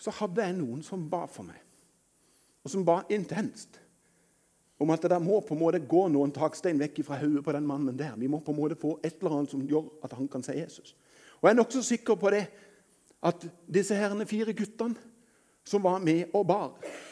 så 0.00 0.12
hadde 0.16 0.42
jeg 0.42 0.56
noen 0.56 0.80
som 0.82 1.04
ba 1.12 1.26
for 1.28 1.46
meg, 1.46 1.60
og 2.64 2.72
som 2.72 2.84
ba 2.84 3.02
intenst 3.12 3.76
om 4.80 4.90
at 4.90 5.02
det 5.04 5.10
der 5.12 5.20
må 5.20 5.42
på 5.44 5.52
en 5.54 5.60
måte 5.60 5.82
gå 5.84 6.06
noen 6.08 6.32
takstein 6.32 6.80
vekk 6.80 7.02
fra 7.04 7.18
hodet 7.20 7.44
på 7.44 7.52
den 7.52 7.66
mannen 7.68 7.98
der. 7.98 8.16
Vi 8.16 8.30
må 8.32 8.40
på 8.40 8.54
en 8.54 8.58
måte 8.62 8.78
få 8.80 8.94
et 9.04 9.18
eller 9.20 9.36
annet 9.36 9.52
som 9.52 9.66
gjør 9.68 9.90
at 10.04 10.14
han 10.16 10.28
kan 10.28 10.42
si 10.42 10.56
Jesus. 10.56 10.94
Og 11.40 11.48
Jeg 11.48 11.52
er 11.52 11.60
nokså 11.60 11.82
sikker 11.84 12.16
på 12.16 12.32
det 12.32 12.46
at 13.28 13.44
disse 13.68 13.94
herrene 13.94 14.26
fire 14.26 14.56
guttene 14.56 14.96
som 15.68 15.84
var 15.84 16.00
med 16.00 16.32
og 16.32 16.46
bar 16.48 16.70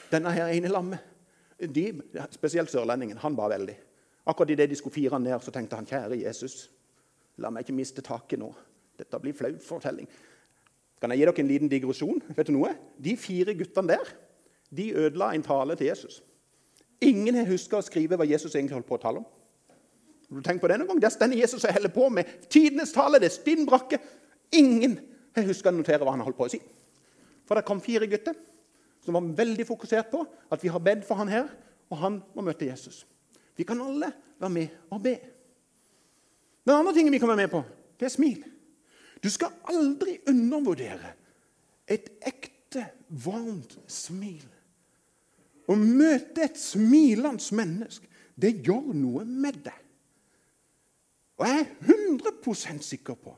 denne 0.08 0.32
her 0.32 0.48
ene 0.48 0.72
lammet 0.72 1.04
de, 1.58 1.92
Spesielt 2.30 2.70
sørlendingen. 2.70 3.18
Han 3.22 3.36
var 3.36 3.50
veldig. 3.50 3.76
Akkurat 4.28 4.50
idet 4.50 4.68
de 4.70 4.76
skulle 4.76 4.94
fire 4.94 5.16
han 5.16 5.24
ned, 5.24 5.40
så 5.42 5.50
tenkte 5.54 5.76
han 5.76 5.88
kjære 5.88 6.20
Jesus, 6.20 6.68
la 7.40 7.50
meg 7.50 7.64
ikke 7.64 7.76
miste 7.78 8.04
taket 8.04 8.40
nå. 8.40 8.50
Dette 8.98 9.20
blir 9.22 9.36
flau 9.36 9.54
fortelling. 9.62 10.08
Kan 11.00 11.14
jeg 11.14 11.20
gi 11.20 11.26
dere 11.28 11.40
en 11.40 11.48
liten 11.48 11.70
digresjon? 11.70 12.22
Vet 12.36 12.50
du 12.50 12.56
noe? 12.56 12.74
De 12.98 13.14
fire 13.16 13.54
guttene 13.56 13.94
der 13.94 14.10
de 14.74 14.90
ødela 15.00 15.30
en 15.32 15.42
tale 15.42 15.76
til 15.76 15.86
Jesus. 15.86 16.20
Ingen 17.00 17.38
har 17.38 17.46
huska 17.48 17.78
å 17.78 17.84
skrive 17.86 18.18
hva 18.18 18.26
Jesus 18.28 18.54
egentlig 18.54 18.76
holdt 18.76 18.88
på 18.88 18.98
å 18.98 19.02
tale 19.02 19.22
om. 19.22 19.28
Du 20.28 20.42
tenker 20.42 20.60
på 20.60 20.68
det 20.68 20.76
noen 20.80 20.90
gang. 20.90 21.00
Der 21.00 21.14
denne 21.22 21.38
Jesus 21.38 21.64
og 21.64 21.72
holder 21.72 21.94
på 21.94 22.08
med 22.12 22.28
tidenes 22.50 22.92
tale. 22.92 23.20
Det 23.22 23.30
er 23.30 23.36
stinn. 23.38 23.64
Ingen 24.52 24.98
har 25.36 25.46
huska 25.48 25.70
å 25.70 25.76
notere 25.78 26.04
hva 26.04 26.12
han 26.16 26.26
holdt 26.26 26.36
på 26.36 26.48
å 26.48 26.52
si. 26.52 26.60
For 27.48 27.56
det 27.56 27.64
kom 27.64 27.80
fire 27.80 28.10
gutter 28.10 28.36
som 29.08 29.16
var 29.16 29.30
veldig 29.40 29.64
fokusert 29.64 30.10
på 30.12 30.20
at 30.52 30.60
vi 30.60 30.68
har 30.68 30.82
bedt 30.84 31.06
for 31.08 31.16
han 31.16 31.30
her, 31.32 31.48
og 31.88 32.00
han 32.02 32.20
må 32.36 32.44
møte 32.44 32.68
Jesus. 32.68 33.06
Vi 33.56 33.64
kan 33.64 33.80
alle 33.80 34.10
være 34.38 34.52
med 34.52 34.74
og 34.92 35.00
be. 35.02 35.14
Den 36.68 36.76
andre 36.76 36.92
tingen 36.92 37.14
vi 37.14 37.20
kan 37.22 37.30
være 37.30 37.46
med 37.46 37.52
på, 37.54 37.62
det 37.96 38.06
er 38.06 38.12
smil. 38.12 38.44
Du 39.24 39.30
skal 39.32 39.56
aldri 39.72 40.18
undervurdere 40.28 41.14
et 41.88 42.12
ekte, 42.28 42.84
varmt 43.08 43.78
smil. 43.88 44.44
Å 45.68 45.74
møte 45.76 46.44
et 46.44 46.60
smilende 46.60 47.56
menneske, 47.56 48.04
det 48.36 48.58
gjør 48.60 48.92
noe 48.92 49.24
med 49.24 49.56
deg. 49.64 49.84
Og 51.40 51.48
jeg 51.48 51.64
er 51.64 51.94
100% 51.96 52.84
sikker 52.84 53.16
på 53.16 53.32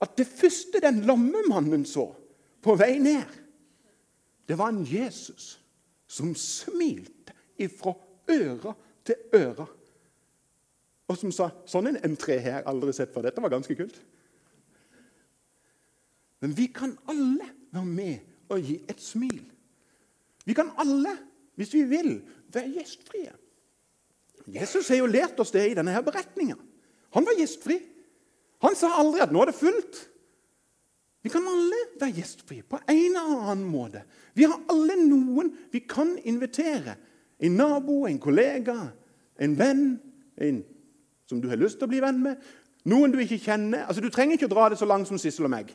at 0.00 0.12
det 0.18 0.28
første 0.28 0.80
den 0.84 1.02
lamme 1.08 1.40
mannen 1.48 1.88
så 1.88 2.06
på 2.60 2.76
vei 2.76 2.98
ned, 3.00 3.39
det 4.50 4.58
var 4.58 4.72
en 4.72 4.82
Jesus 4.84 5.54
som 6.10 6.32
smilte 6.34 7.34
ifra 7.62 7.94
øra 8.30 8.74
til 9.06 9.14
øra. 9.34 9.66
Og 11.08 11.18
som 11.18 11.32
sa 11.32 11.50
'Sånn 11.66 11.88
en 11.88 12.14
M3 12.14 12.38
har 12.38 12.50
jeg 12.58 12.66
aldri 12.66 12.92
sett 12.92 13.14
før. 13.14 13.22
Dette 13.22 13.42
var 13.42 13.50
ganske 13.50 13.74
kult.' 13.74 14.00
Men 16.40 16.56
vi 16.56 16.66
kan 16.66 16.98
alle 17.08 17.46
være 17.70 17.84
med 17.84 18.18
og 18.48 18.62
gi 18.62 18.80
et 18.88 19.00
smil. 19.00 19.44
Vi 20.44 20.54
kan 20.54 20.70
alle 20.78 21.18
hvis 21.60 21.74
vi 21.74 21.82
vil, 21.84 22.22
være 22.52 22.72
gjestfrie. 22.72 23.32
Jesus 24.48 24.88
har 24.88 24.96
jo 24.96 25.06
lært 25.10 25.40
oss 25.42 25.52
det 25.52 25.66
i 25.68 25.74
denne 25.76 25.92
her 25.92 26.00
beretninga. 26.00 26.56
Han 27.12 27.26
var 27.26 27.36
gjestfri. 27.36 27.76
Han 28.64 28.76
sa 28.76 28.94
aldri 28.96 29.20
at 29.20 29.32
'nå 29.32 29.42
er 29.42 29.50
det 29.50 29.60
fullt'. 29.60 30.06
Vi 31.22 31.28
kan 31.28 31.44
alle 31.48 31.76
være 32.00 32.16
gjestfrie 32.16 32.64
på 32.64 32.78
en 32.88 33.16
eller 33.16 33.50
annen 33.50 33.66
måte. 33.68 34.02
Vi 34.34 34.46
har 34.48 34.60
alle 34.72 34.96
noen 35.02 35.52
vi 35.72 35.82
kan 35.84 36.14
invitere. 36.24 36.96
En 37.40 37.56
nabo, 37.56 38.06
en 38.06 38.18
kollega, 38.20 38.76
en 39.40 39.58
venn, 39.58 39.84
en 40.40 40.62
som 41.28 41.40
du 41.40 41.48
har 41.48 41.60
lyst 41.60 41.78
til 41.78 41.86
å 41.86 41.92
bli 41.92 42.00
venn 42.02 42.22
med. 42.24 42.40
Noen 42.88 43.12
du 43.12 43.20
ikke 43.20 43.38
kjenner. 43.38 43.84
Altså, 43.86 44.00
Du 44.00 44.10
trenger 44.10 44.34
ikke 44.36 44.48
å 44.48 44.54
dra 44.54 44.68
det 44.68 44.78
så 44.80 44.88
langt 44.88 45.08
som 45.08 45.18
Sissel 45.18 45.44
og 45.44 45.52
meg. 45.52 45.74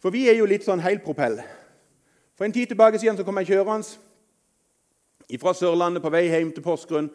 For 0.00 0.12
vi 0.12 0.28
er 0.28 0.36
jo 0.38 0.48
litt 0.48 0.64
sånn 0.64 0.80
helpropell. 0.80 1.40
For 2.36 2.44
en 2.44 2.52
tid 2.52 2.70
tilbake 2.70 2.98
siden 3.00 3.16
så 3.16 3.24
kom 3.24 3.36
jeg 3.40 3.52
kjørende 3.52 3.88
fra 5.40 5.52
Sørlandet 5.54 6.02
på 6.02 6.10
vei 6.10 6.24
hjem 6.26 6.52
til 6.52 6.64
Porsgrunn. 6.64 7.10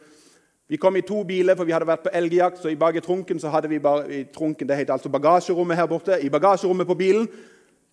Vi 0.68 0.78
kom 0.78 0.96
i 0.98 1.02
to 1.06 1.24
biler, 1.24 1.54
for 1.56 1.68
vi 1.68 1.74
hadde 1.76 1.86
vært 1.86 2.08
på 2.08 2.14
elgjakt. 2.14 2.62
så 2.62 2.70
I 2.70 2.78
bak 2.80 2.96
i 2.98 3.02
trunken 3.06 3.40
så 3.40 3.52
hadde 3.54 3.70
vi 3.70 3.80
bare, 3.80 4.08
i 4.10 4.24
trunken, 4.34 4.68
det 4.68 4.78
heter 4.78 4.94
altså 4.94 5.10
bagasjerommet 5.10 5.78
her 5.78 5.86
borte. 5.86 6.18
I 6.22 6.30
bagasjerommet 6.30 6.88
på 6.88 6.98
bilen 6.98 7.28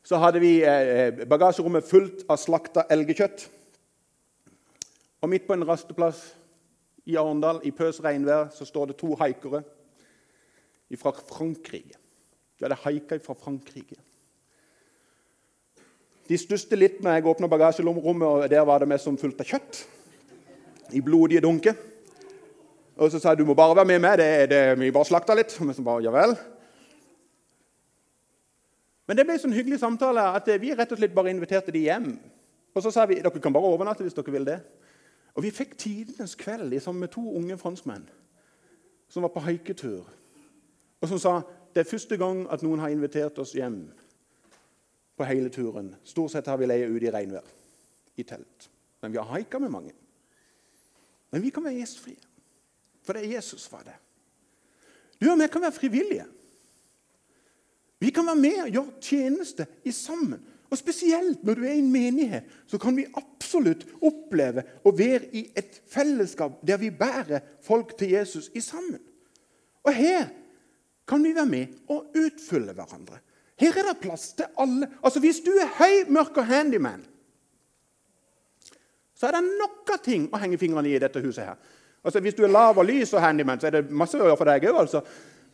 så 0.05 0.17
hadde 0.17 0.41
vi 0.41 0.63
eh, 0.65 1.09
eh 1.09 1.27
bagasjerommet 1.29 1.85
fullt 1.85 2.25
av 2.29 2.41
slakta 2.41 2.87
elgkjøtt. 2.91 3.45
Og 5.23 5.29
midt 5.29 5.47
på 5.47 5.53
en 5.53 5.67
rasteplass 5.69 6.33
i 7.05 7.17
Arendal, 7.17 7.61
i 7.65 7.71
pøs 7.71 8.01
regnvær, 8.01 8.49
så 8.55 8.65
står 8.65 8.87
det 8.87 8.97
to 8.97 9.15
haikere 9.21 9.63
fra 10.97 11.13
Frankrike. 11.13 11.97
De 12.59 12.65
hadde 12.65 12.81
haika 12.85 13.19
fra 13.19 13.35
Frankrike. 13.35 13.97
De 16.29 16.39
stusset 16.39 16.79
litt 16.79 17.01
når 17.03 17.19
jeg 17.19 17.27
åpna 17.27 17.49
bagasjerommet, 17.49 18.27
og 18.27 18.51
der 18.51 18.65
var 18.65 18.81
det 18.81 18.89
mest 18.89 19.05
som 19.05 19.19
fullt 19.19 19.41
av 19.41 19.49
kjøtt. 19.49 19.87
I 20.93 21.01
blodige 21.01 21.41
dunker. 21.41 21.77
Og 22.97 23.11
så 23.11 23.19
sa 23.19 23.33
jeg 23.33 23.41
du 23.41 23.49
må 23.49 23.57
bare 23.57 23.77
være 23.77 23.89
med 23.89 24.03
meg. 24.05 24.19
Det, 24.21 24.51
det, 24.51 24.63
vi 24.81 24.93
bare 24.95 25.09
slakta 25.09 25.37
litt. 25.37 25.55
Og 25.61 25.75
så 25.75 25.85
bare, 25.85 26.05
ja 26.05 26.13
vel. 26.15 26.37
Men 29.09 29.19
det 29.19 29.27
ble 29.27 29.37
en 29.37 29.43
sånn 29.43 29.57
hyggelig 29.57 29.81
samtale 29.83 30.25
at 30.37 30.47
vi 30.63 30.75
rett 30.77 30.93
og 30.95 31.01
slett 31.01 31.15
bare 31.17 31.33
inviterte 31.33 31.75
de 31.75 31.87
hjem. 31.89 32.13
Og 32.73 32.85
så 32.85 32.93
sa 32.95 33.05
vi 33.09 33.19
dere 33.21 33.43
kan 33.43 33.55
bare 33.55 33.69
overnatte 33.69 34.05
hvis 34.05 34.17
dere 34.17 34.35
vil 34.35 34.47
det. 34.49 34.59
Og 35.37 35.45
vi 35.45 35.53
fikk 35.55 35.75
tidenes 35.81 36.37
kveld 36.39 36.69
liksom, 36.73 36.99
med 37.01 37.13
to 37.13 37.25
unge 37.37 37.57
franskmenn 37.61 38.05
som 39.13 39.25
var 39.25 39.33
på 39.33 39.43
haiketur. 39.45 40.07
Og 41.03 41.09
som 41.11 41.21
sa 41.21 41.35
det 41.73 41.83
er 41.83 41.89
første 41.89 42.17
gang 42.21 42.45
at 42.53 42.63
noen 42.65 42.81
har 42.81 42.93
invitert 42.93 43.39
oss 43.41 43.55
hjem 43.57 43.83
på 45.17 45.29
hele 45.29 45.53
turen. 45.53 45.91
Stort 46.05 46.33
sett 46.33 46.49
har 46.49 46.61
vi 46.61 46.69
leid 46.69 46.89
ute 46.89 47.09
i 47.09 47.13
regnvær 47.13 47.49
i 48.17 48.25
telt. 48.29 48.69
Men 49.01 49.13
vi 49.13 49.21
har 49.21 49.29
haika 49.33 49.61
med 49.61 49.73
mange. 49.73 49.93
Men 51.33 51.43
vi 51.45 51.51
kan 51.53 51.65
være 51.65 51.81
gjestfrie. 51.81 52.32
For 53.03 53.17
det 53.17 53.25
er 53.25 53.37
Jesus 53.37 53.67
var 53.73 53.85
det. 53.87 53.97
Du 55.23 55.31
og 55.31 55.41
jeg 55.41 55.51
kan 55.51 55.63
være 55.63 55.79
frivillige. 55.79 56.27
Vi 58.03 58.11
kan 58.11 58.27
være 58.27 58.43
med 58.43 58.63
og 58.65 58.73
gjøre 58.75 59.01
tjeneste 59.01 59.67
i 59.85 59.93
sammen. 59.95 60.41
Og 60.71 60.79
Spesielt 60.79 61.45
når 61.45 61.55
du 61.55 61.65
er 61.65 61.77
i 61.77 61.83
en 61.83 61.93
menighet, 61.93 62.49
så 62.67 62.79
kan 62.81 62.97
vi 62.97 63.05
absolutt 63.15 63.85
oppleve 64.03 64.65
å 64.83 64.91
være 64.97 65.29
i 65.37 65.45
et 65.55 65.83
fellesskap 65.93 66.63
der 66.67 66.81
vi 66.81 66.91
bærer 66.91 67.45
folk 67.63 67.93
til 67.99 68.15
Jesus 68.17 68.49
i 68.57 68.63
sammen. 68.65 68.99
Og 69.85 69.93
her 69.95 70.31
kan 71.07 71.23
vi 71.23 71.35
være 71.37 71.51
med 71.51 71.93
og 71.93 72.17
utfylle 72.17 72.73
hverandre. 72.73 73.21
Her 73.61 73.79
er 73.79 73.91
det 73.91 74.01
plass 74.03 74.33
til 74.39 74.49
alle. 74.59 74.89
Altså 75.05 75.21
Hvis 75.21 75.43
du 75.45 75.53
er 75.53 75.71
høy, 75.77 76.09
mørk 76.09 76.41
og 76.41 76.47
handyman, 76.47 77.05
så 79.15 79.29
er 79.29 79.37
det 79.37 79.69
av 79.93 80.01
ting 80.03 80.25
å 80.33 80.41
henge 80.43 80.59
fingrene 80.59 80.89
i 80.91 80.97
i 80.97 81.03
dette 81.03 81.21
huset. 81.23 81.45
her. 81.45 81.57
Altså 82.05 82.21
Hvis 82.21 82.35
du 82.35 82.43
er 82.43 82.51
lav 82.51 82.79
og 82.79 82.85
lys 82.85 83.13
og 83.13 83.23
handyman, 83.23 83.61
så 83.61 83.67
er 83.67 83.79
det 83.79 83.91
masse 83.91 84.19
å 84.19 84.27
gjøre 84.27 84.39
for 84.41 84.51
deg 84.51 84.67
òg. 84.71 84.81
Altså. 84.81 85.03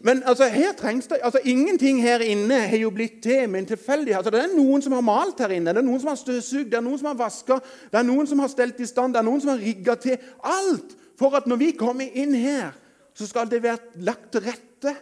Men 0.00 0.22
altså, 0.26 0.46
her 0.48 0.72
trengs 0.78 1.06
det, 1.11 1.18
altså, 1.22 1.40
ingenting 1.44 2.00
her 2.02 2.22
inne 2.22 2.61
har 2.70 2.78
jo 2.78 2.90
blitt 2.94 3.18
til 3.22 3.48
med 3.50 3.61
en 3.61 3.66
tilfeldighet. 3.72 4.20
Altså, 4.20 4.30
det 4.30 4.44
er 4.44 4.54
noen 4.54 4.82
som 4.82 4.94
har 4.94 5.04
malt 5.04 5.42
her 5.42 5.52
inne, 5.56 5.74
det 5.74 5.82
er 5.82 5.88
noen 5.88 6.00
som 6.00 6.12
har 6.12 6.20
støvsugd, 6.20 6.70
det 6.70 6.78
er 6.78 6.87
noen 6.87 7.00
som 7.00 7.11
har 7.11 7.18
vaska, 7.18 7.58
det 7.90 7.98
er 7.98 8.06
noen 8.06 8.30
som 8.30 8.42
har 8.44 8.52
stelt 8.52 8.80
i 8.80 8.87
stand, 8.87 9.16
det 9.16 9.20
er 9.20 9.26
noen 9.26 9.42
som 9.42 9.52
har 9.52 9.62
rigga 9.62 9.98
til. 9.98 10.16
Alt 10.46 10.94
for 11.18 11.34
at 11.34 11.50
når 11.50 11.61
vi 11.64 11.72
kommer 11.76 12.14
inn 12.14 12.37
her, 12.38 12.70
så 13.18 13.26
skal 13.26 13.50
det 13.50 13.62
være 13.64 14.04
lagt 14.06 14.30
til 14.32 14.46
rette 14.46 14.94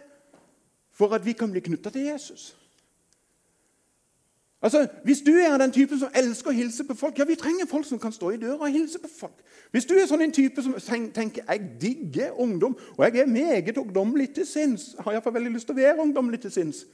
for 0.97 1.13
at 1.13 1.25
vi 1.25 1.37
kan 1.37 1.51
bli 1.53 1.61
knytta 1.61 1.93
til 1.93 2.09
Jesus. 2.09 2.49
Altså, 4.61 4.87
Hvis 5.03 5.21
du 5.21 5.31
er 5.31 5.57
den 5.57 5.71
typen 5.71 5.99
som 5.99 6.13
elsker 6.15 6.49
å 6.49 6.55
hilse 6.55 6.83
på 6.83 6.95
folk 6.97 7.19
Ja, 7.19 7.25
vi 7.25 7.35
trenger 7.35 7.69
folk 7.69 7.85
som 7.85 7.99
kan 7.99 8.11
stå 8.11 8.31
i 8.33 8.39
døra 8.41 8.65
og 8.65 8.73
hilse 8.73 8.99
på 8.99 9.09
folk. 9.19 9.43
Hvis 9.71 9.85
du 9.85 9.93
er 9.99 10.07
sånn 10.07 10.23
en 10.23 10.33
type 10.33 10.63
som 10.63 10.73
tenker 11.13 11.43
jeg 11.43 11.65
digger 11.81 12.39
ungdom, 12.39 12.77
og 12.97 13.03
jeg 13.03 13.21
er 13.21 13.27
meget 13.29 13.77
ungdommelig 13.77 14.29
til 14.33 14.47
sinns, 14.47 14.95
har 14.99 15.11
iallfall 15.13 15.35
veldig 15.35 15.51
lyst 15.57 15.67
til 15.67 15.75
å 15.75 15.81
være 15.81 16.01
ungdommelig 16.01 16.39
til 16.45 16.53
sinns, 16.55 16.85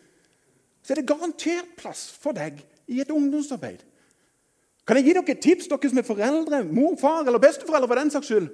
så 0.83 0.93
er 0.93 0.99
det 0.99 1.07
garantert 1.07 1.75
plass 1.77 2.07
for 2.19 2.33
deg 2.35 2.57
i 2.89 2.99
et 2.99 3.11
ungdomsarbeid. 3.13 3.85
Kan 4.87 4.97
jeg 4.99 5.05
gi 5.05 5.13
dere 5.13 5.35
et 5.35 5.43
tips, 5.45 5.69
dere 5.69 5.91
som 5.91 6.01
er 6.01 6.07
foreldre, 6.07 6.63
mor, 6.65 6.97
far 6.99 7.21
eller 7.21 7.39
besteforeldre? 7.39 7.87
for 7.87 8.01
den 8.01 8.11
saks 8.11 8.31
skyld? 8.31 8.49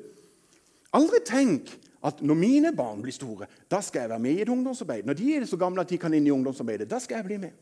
Aldri 0.93 1.23
tenk 1.25 1.71
at 2.05 2.21
når 2.21 2.37
mine 2.37 2.73
barn 2.75 3.01
blir 3.01 3.15
store, 3.15 3.47
da 3.71 3.79
skal 3.81 4.03
jeg 4.03 4.11
være 4.11 4.25
med 4.27 4.35
i 4.35 4.43
et 4.43 4.51
ungdomsarbeid. 4.51 5.07
Når 5.07 5.17
de 5.17 5.31
er 5.35 5.47
så 5.47 5.57
gamle 5.57 5.81
at 5.81 5.89
de 5.89 5.97
kan 5.97 6.13
inn 6.13 6.27
i 6.27 6.35
ungdomsarbeidet, 6.35 6.89
da 6.91 6.99
skal 6.99 7.21
jeg 7.21 7.25
bli 7.31 7.39
med. 7.47 7.55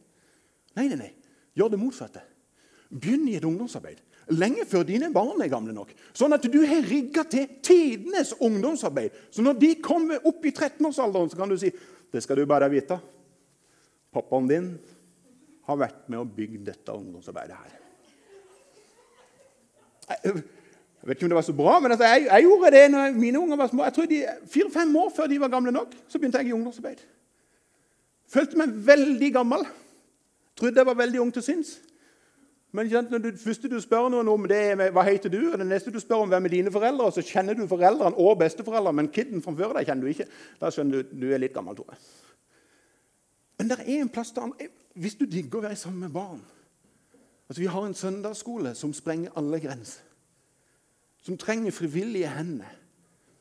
Nei, 0.76 0.90
nei, 0.90 1.00
nei. 1.06 1.14
Gjør 1.58 1.74
det 1.74 1.82
motsatte. 1.82 2.22
Begynn 2.88 3.28
i 3.28 3.36
et 3.40 3.48
ungdomsarbeid 3.48 4.04
lenge 4.36 4.66
før 4.68 4.84
dine 4.88 5.10
barn 5.14 5.40
er 5.42 5.52
gamle 5.52 5.74
nok. 5.76 5.94
Sånn 6.16 6.36
at 6.36 6.46
du 6.52 6.60
har 6.68 6.84
rigga 6.88 7.24
til 7.30 7.48
tidenes 7.64 8.34
ungdomsarbeid. 8.44 9.16
Så 9.32 9.44
når 9.46 9.60
de 9.62 9.72
kommer 9.84 10.24
opp 10.28 10.46
i 10.46 10.52
13-årsalderen, 10.52 11.32
så 11.32 11.40
kan 11.40 11.52
du 11.52 11.58
si 11.60 11.72
det 12.12 12.24
skal 12.24 12.40
du 12.40 12.48
bare 12.50 12.70
vite. 12.72 13.00
Pappaen 14.14 14.50
din 14.50 14.70
har 15.68 15.80
vært 15.80 16.06
med 16.12 16.22
og 16.22 16.32
bygd 16.36 16.68
dette 16.68 16.96
ungdomsarbeidet 16.96 17.58
her. 17.60 17.74
Jeg 20.08 20.34
vet 21.04 21.18
ikke 21.18 21.28
om 21.28 21.32
det 21.32 21.40
var 21.40 21.48
så 21.48 21.56
bra, 21.56 21.74
men 21.84 21.94
altså, 21.94 22.08
jeg, 22.08 22.28
jeg, 22.30 22.48
gjorde 22.48 22.72
det 22.72 22.86
når 22.92 23.18
mine 23.20 23.42
unger 23.42 23.60
var 23.60 23.72
små. 23.72 23.84
Jeg 23.88 23.96
tror 23.96 24.14
Fire-fem 24.52 24.96
år 25.04 25.12
før 25.16 25.28
de 25.32 25.40
var 25.40 25.52
gamle 25.52 25.74
nok, 25.76 25.92
så 26.08 26.20
begynte 26.20 26.40
jeg 26.42 26.52
i 26.52 26.56
ungdomsarbeid. 26.56 27.04
Følte 28.32 28.60
meg 28.60 28.74
veldig 28.88 29.30
gammel. 29.36 29.68
Trodde 30.58 30.82
jeg 30.82 30.86
var 30.86 30.98
veldig 30.98 31.22
ung 31.22 31.34
til 31.34 31.46
sinns. 31.46 31.78
Men 32.72 32.90
når 33.10 33.18
du, 33.18 33.32
første 33.40 33.70
du 33.70 33.80
spør 33.82 34.10
noen 34.12 34.28
om, 34.28 34.44
det 34.50 34.58
er 34.58 34.92
hva 34.94 35.04
heter 35.08 35.32
du, 35.32 35.40
og 35.52 35.58
det 35.60 35.68
neste 35.70 35.92
du 35.94 36.00
spør 36.04 36.26
om 36.26 36.32
hvem 36.34 36.46
er 36.46 36.54
dine 36.58 36.72
foreldre, 36.74 37.06
og 37.08 37.14
så 37.16 37.24
kjenner 37.26 37.56
du 37.56 37.64
foreldrene 37.68 38.20
og 38.20 38.36
besteforeldrene, 38.42 38.96
men 39.00 39.12
kiden 39.14 39.42
framfor 39.42 39.78
deg 39.78 39.88
kjenner 39.88 40.04
du 40.04 40.12
ikke. 40.12 40.28
Da 40.60 40.72
skjønner 40.74 41.06
du 41.06 41.16
du 41.24 41.32
er 41.32 41.42
litt 41.42 41.56
gammel, 41.56 41.78
tror 41.78 41.94
jeg. 41.94 42.04
Men 43.58 43.72
det 43.72 43.80
er 43.80 44.02
en 44.02 44.12
plass 44.14 44.34
til 44.36 44.46
andre. 44.46 44.68
Hvis 44.98 45.16
du 45.16 45.26
digger 45.30 45.60
å 45.60 45.68
være 45.70 45.80
sammen 45.80 46.06
med 46.08 46.14
barn 46.14 46.42
altså 47.48 47.62
Vi 47.62 47.70
har 47.72 47.86
en 47.88 47.96
søndagsskole 47.96 48.74
som 48.76 48.92
sprenger 48.94 49.32
alle 49.40 49.60
grenser. 49.64 50.04
Som 51.24 51.38
trenger 51.40 51.72
frivillige 51.72 52.28
hender. 52.28 52.74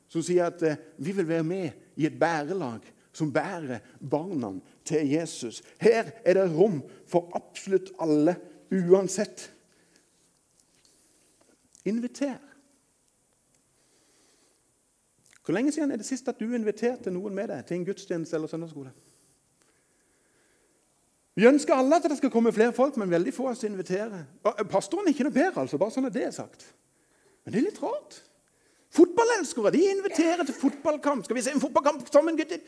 Som 0.09 0.23
sier 0.23 0.47
at 0.47 0.63
eh, 0.63 0.79
vi 1.03 1.13
vil 1.17 1.27
være 1.27 1.43
med 1.43 1.97
i 1.99 2.07
et 2.07 2.19
bærelag 2.19 2.87
som 3.17 3.33
bærer 3.33 3.83
barna 3.99 4.53
til 4.87 5.11
Jesus. 5.11 5.63
Her 5.83 6.11
er 6.25 6.39
det 6.39 6.47
rom 6.53 6.81
for 7.11 7.31
absolutt 7.37 7.93
alle, 8.03 8.37
uansett. 8.71 9.51
Inviter. 11.87 12.39
Hvor 15.45 15.55
lenge 15.55 15.73
siden 15.73 15.91
er 15.91 16.01
det 16.01 16.07
sist 16.07 16.29
at 16.29 16.41
du 16.41 16.49
inviterte 16.55 17.13
noen 17.15 17.35
med 17.35 17.53
deg 17.53 17.67
til 17.67 17.79
en 17.79 17.85
gudstjeneste 17.87 18.35
eller 18.35 18.51
søndagsskole? 18.51 18.91
Vi 21.37 21.45
ønsker 21.47 21.77
alle 21.77 21.99
at 22.01 22.09
det 22.09 22.17
skal 22.19 22.33
komme 22.33 22.53
flere 22.53 22.73
folk, 22.73 22.97
men 22.97 23.13
veldig 23.13 23.35
få 23.37 23.51
av 23.51 23.55
oss 23.55 23.67
inviterer. 23.69 24.25
Pastoren 24.73 25.07
er 25.07 25.13
ikke 25.13 25.27
noe 25.29 25.37
bedre, 25.37 25.63
altså, 25.63 25.79
bare 25.79 25.93
sånn 25.95 26.09
at 26.09 26.15
det 26.17 26.25
er 26.27 26.33
sagt. 26.35 26.65
Men 27.45 27.53
det 27.53 27.61
er 27.61 27.67
litt 27.69 27.83
rart. 27.83 28.17
Fotballelskere 28.97 29.71
de 29.75 29.83
inviterer 29.91 30.49
til 30.49 30.57
fotballkamp. 30.57 31.27
Skal 31.27 31.37
vi 31.37 31.45
se 31.45 31.53
en 31.53 31.61
fotballkamp 31.61 32.09
sammen, 32.09 32.39
gutter? 32.41 32.63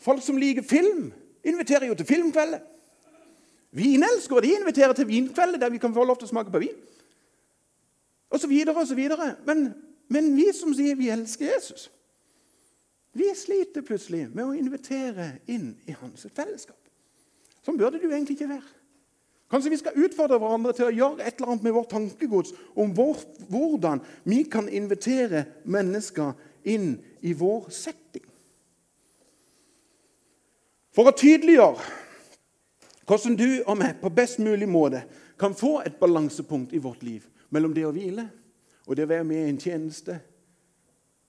Folk 0.00 0.22
som 0.24 0.38
liker 0.40 0.64
film, 0.64 1.10
inviterer 1.44 1.90
jo 1.90 1.96
til 1.98 2.08
filmkvelder. 2.08 2.62
Vinelskere 3.76 4.42
de 4.42 4.54
inviterer 4.56 4.96
til 4.96 5.08
vinkvelder 5.08 5.60
der 5.60 5.70
vi 5.70 5.78
kan 5.78 5.94
få 5.94 6.04
lov 6.04 6.18
til 6.18 6.26
å 6.26 6.32
smake 6.32 6.50
på 6.50 6.62
vin. 6.62 6.76
Og 8.30 8.40
så 8.40 8.48
videre 8.50 8.74
og 8.80 8.88
så 8.88 8.96
videre. 8.98 9.34
Men, 9.46 9.70
men 10.08 10.32
vi 10.36 10.48
som 10.56 10.74
sier 10.74 10.98
vi 10.98 11.10
elsker 11.12 11.52
Jesus, 11.52 11.88
vi 13.12 13.30
sliter 13.34 13.82
plutselig 13.86 14.28
med 14.30 14.46
å 14.46 14.54
invitere 14.54 15.32
inn 15.50 15.72
i 15.90 15.94
hans 15.98 16.26
fellesskap. 16.34 16.78
Sånn 17.66 17.78
burde 17.78 17.98
det 17.98 18.06
jo 18.06 18.12
egentlig 18.14 18.38
ikke 18.38 18.52
være. 18.52 18.76
Kanskje 19.50 19.72
vi 19.72 19.80
skal 19.80 19.98
utfordre 19.98 20.38
hverandre 20.38 20.72
til 20.78 20.86
å 20.86 20.94
gjøre 20.94 21.24
et 21.26 21.34
eller 21.34 21.52
annet 21.52 21.64
med 21.66 21.74
vårt 21.74 21.90
tankegods 21.90 22.52
om 22.78 22.92
vår, 22.94 23.24
hvordan 23.50 24.02
vi 24.30 24.44
kan 24.46 24.70
invitere 24.70 25.42
mennesker 25.66 26.36
inn 26.70 26.92
i 27.26 27.34
vår 27.34 27.66
setting. 27.74 28.29
For 31.00 31.08
å 31.08 31.16
tydeliggjøre 31.16 31.84
hvordan 33.08 33.36
du 33.40 33.62
og 33.64 33.78
meg 33.80 34.02
på 34.02 34.10
best 34.12 34.36
mulig 34.44 34.66
måte 34.68 34.98
kan 35.40 35.54
få 35.56 35.78
et 35.80 35.96
balansepunkt 35.96 36.74
i 36.76 36.80
vårt 36.84 37.00
liv 37.00 37.24
mellom 37.48 37.72
det 37.72 37.86
å 37.88 37.92
hvile 37.94 38.26
og 38.84 38.98
det 38.98 39.06
å 39.06 39.10
være 39.14 39.24
med 39.24 39.40
i 39.40 39.48
en 39.48 39.62
tjeneste, 39.62 40.18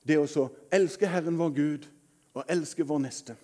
det 0.03 0.19
å 0.19 0.49
elske 0.75 1.07
Herren 1.07 1.39
vår 1.39 1.55
Gud 1.55 1.88
og 2.36 2.51
elske 2.51 2.84
vår 2.84 2.99
neste. 3.05 3.38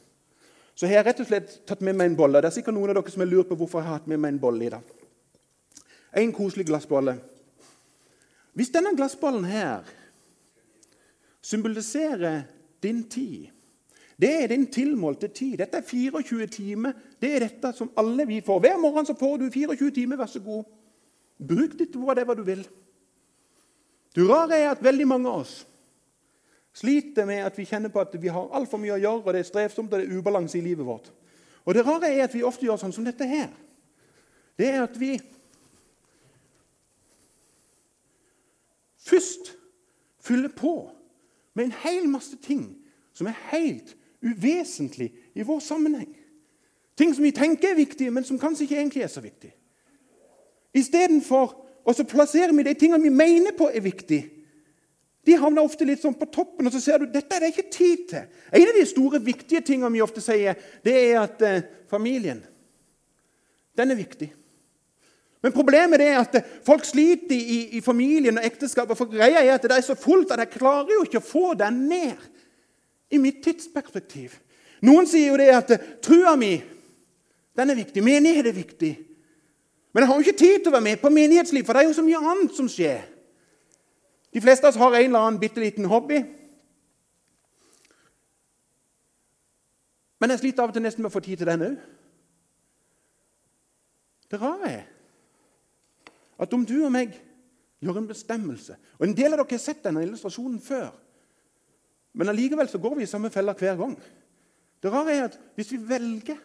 Så 0.76 0.90
har 0.90 1.00
jeg 1.00 1.08
rett 1.08 1.24
og 1.24 1.32
slett 1.32 1.58
tatt 1.64 1.80
med 1.80 1.96
meg 1.96 2.12
en 2.12 2.20
bolle. 2.20 2.44
Det 2.44 2.52
er 2.52 2.58
sikkert 2.60 2.76
noen 2.76 2.92
av 2.92 3.00
dere 3.00 3.16
som 3.16 3.24
har 3.24 3.32
lurt 3.32 3.48
på 3.48 3.62
hvorfor 3.64 3.80
jeg 3.80 3.88
har 3.88 4.02
hatt 4.02 4.12
med 4.12 4.20
meg 4.20 4.36
en 4.36 4.44
bolle 4.44 4.68
i 4.68 4.76
dag. 4.76 4.96
En 6.12 6.36
koselig 6.36 6.68
glassbolle. 6.68 7.16
Hvis 8.52 8.76
denne 8.76 8.98
glassbollen 9.00 9.48
her 9.48 9.88
symboliserer 11.40 12.44
din 12.84 13.06
tid. 13.08 13.54
Det 14.18 14.44
er 14.44 14.48
din 14.48 14.66
tilmålte 14.74 15.28
tid. 15.28 15.58
Dette 15.62 15.78
er 15.78 15.86
24 15.86 16.48
timer. 16.48 16.94
Det 17.22 17.36
er 17.36 17.46
dette 17.46 17.72
som 17.78 17.92
alle 17.98 18.26
vi 18.28 18.42
får. 18.42 18.60
Hver 18.60 18.78
morgen 18.82 19.06
så 19.06 19.14
får 19.14 19.38
du 19.38 19.50
24 19.54 19.92
timer. 19.92 20.18
Vær 20.18 20.32
så 20.32 20.42
god. 20.42 20.64
Bruk 21.38 21.78
det 21.78 21.92
til 21.92 22.02
hva 22.02 22.34
du 22.34 22.44
vil. 22.44 22.64
Det 24.16 24.26
rare 24.26 24.58
er 24.58 24.72
at 24.72 24.84
veldig 24.84 25.08
mange 25.08 25.30
av 25.30 25.44
oss 25.44 25.60
sliter 26.78 27.26
med 27.26 27.42
at 27.46 27.56
vi 27.58 27.66
kjenner 27.66 27.90
på 27.90 28.02
at 28.02 28.14
vi 28.22 28.30
har 28.30 28.52
altfor 28.54 28.78
mye 28.82 28.96
å 28.96 29.02
gjøre, 29.02 29.22
og 29.26 29.34
det 29.34 29.42
er 29.42 29.48
strevsomt 29.50 29.94
og 29.94 29.98
det 29.98 30.06
er 30.08 30.18
ubalanse 30.18 30.60
i 30.60 30.62
livet 30.66 30.86
vårt. 30.86 31.10
Og 31.66 31.74
Det 31.74 31.86
rare 31.86 32.10
er 32.14 32.24
at 32.24 32.34
vi 32.34 32.46
ofte 32.46 32.66
gjør 32.66 32.78
sånn 32.82 32.94
som 32.94 33.06
dette 33.06 33.26
her. 33.26 33.50
Det 34.58 34.70
er 34.70 34.84
at 34.86 35.00
vi 35.00 35.18
først 39.08 39.54
fyller 40.22 40.54
på 40.54 40.76
med 41.54 41.66
en 41.66 41.78
hel 41.84 42.10
masse 42.10 42.38
ting 42.42 42.70
som 43.14 43.30
er 43.30 43.38
helt 43.50 43.97
uvesentlig 44.22 45.12
i 45.36 45.46
vår 45.46 45.60
sammenheng. 45.64 46.10
Ting 46.98 47.14
som 47.14 47.24
vi 47.24 47.32
tenker 47.36 47.72
er 47.72 47.80
viktige, 47.80 48.12
men 48.12 48.26
som 48.26 48.40
kanskje 48.42 48.66
ikke 48.66 48.80
egentlig 48.80 49.04
er 49.06 49.12
så 49.14 49.22
viktige. 49.22 49.54
Istedenfor 50.78 51.54
å 51.88 51.96
plassere 52.10 52.52
de 52.52 52.74
tingene 52.74 53.04
vi 53.04 53.14
mener 53.14 53.54
på 53.58 53.70
er 53.70 53.86
viktige. 53.86 54.30
De 55.28 55.36
havner 55.36 55.66
ofte 55.66 55.86
litt 55.86 56.02
sånn 56.02 56.16
på 56.16 56.30
toppen, 56.32 56.68
og 56.68 56.74
så 56.74 56.80
ser 56.82 57.04
du 57.04 57.12
dette 57.12 57.36
er 57.36 57.44
det 57.44 57.52
ikke 57.52 57.72
tid 57.74 58.04
til. 58.10 58.28
En 58.56 58.68
av 58.70 58.78
de 58.78 58.86
store, 58.88 59.20
viktige 59.20 59.62
tingene 59.68 59.92
vi 59.92 60.04
ofte 60.04 60.24
sier, 60.24 60.56
det 60.86 60.94
er 60.96 61.18
at 61.20 61.44
eh, 61.44 61.66
familien 61.92 62.40
den 63.78 63.94
er 63.94 64.00
viktig. 64.00 64.30
Men 65.44 65.54
problemet 65.54 66.02
er 66.02 66.16
at 66.22 66.40
eh, 66.40 66.48
folk 66.66 66.88
sliter 66.88 67.36
i, 67.36 67.60
i 67.78 67.82
familien 67.84 68.40
og 68.40 68.48
ekteskapet. 68.48 68.98
For 68.98 69.12
greia 69.12 69.44
er 69.44 69.54
at 69.58 69.68
det 69.68 69.76
er 69.76 69.86
så 69.86 69.98
fullt 70.00 70.32
at 70.34 70.42
de 70.42 70.48
klarer 70.50 70.96
jo 70.96 71.04
ikke 71.06 71.22
å 71.22 71.28
få 71.28 71.52
den 71.60 71.84
ned 71.92 72.24
i 73.12 73.20
mitt 73.22 73.44
tidsperspektiv. 73.44 74.36
Noen 74.86 75.08
sier 75.10 75.32
jo 75.32 75.38
det 75.40 75.50
at 75.56 75.74
eh, 75.74 75.86
trua 76.04 76.36
mi 76.40 76.56
den 77.58 77.74
er 77.74 77.78
viktig, 77.80 78.04
menighet 78.06 78.46
er 78.46 78.54
viktig. 78.54 78.92
Men 79.94 80.04
jeg 80.04 80.08
har 80.08 80.16
jo 80.16 80.26
ikke 80.28 80.38
tid 80.38 80.58
til 80.60 80.70
å 80.70 80.76
være 80.76 80.86
med 80.86 81.00
på 81.02 81.10
menighetsliv, 81.10 81.64
for 81.66 81.74
det 81.74 81.82
er 81.82 81.88
jo 81.88 81.96
så 81.98 82.04
mye 82.06 82.20
annet 82.22 82.54
som 82.54 82.68
skjer. 82.70 83.00
De 84.30 84.44
fleste 84.44 84.68
av 84.68 84.76
oss 84.76 84.78
har 84.78 84.94
en 84.94 85.08
eller 85.08 85.24
annen 85.26 85.40
bitte 85.42 85.64
liten 85.64 85.88
hobby. 85.90 86.20
Men 90.22 90.34
jeg 90.34 90.44
sliter 90.44 90.66
av 90.66 90.70
og 90.70 90.78
til 90.78 90.86
nesten 90.86 91.02
med 91.02 91.10
å 91.10 91.16
få 91.16 91.24
tid 91.26 91.42
til 91.42 91.50
den 91.50 91.66
òg. 91.66 91.80
Det 94.30 94.42
rare 94.42 94.70
er 94.70 94.86
at 96.38 96.54
om 96.54 96.66
du 96.68 96.76
og 96.84 96.92
meg 96.94 97.16
gjør 97.82 98.02
en 98.02 98.10
bestemmelse 98.10 98.76
Og 99.00 99.06
En 99.08 99.16
del 99.16 99.32
av 99.32 99.40
dere 99.40 99.56
har 99.56 99.62
sett 99.64 99.80
denne 99.86 100.04
illustrasjonen 100.04 100.60
før. 100.62 100.92
Men 102.18 102.32
allikevel 102.32 102.70
så 102.70 102.82
går 102.82 102.96
vi 102.98 103.06
i 103.06 103.10
samme 103.10 103.30
fella 103.30 103.54
hver 103.54 103.78
gang. 103.78 103.94
Det 104.82 104.92
rare 104.94 105.14
er 105.14 105.28
at 105.28 105.38
hvis 105.58 105.72
vi 105.74 105.82
velger 105.90 106.40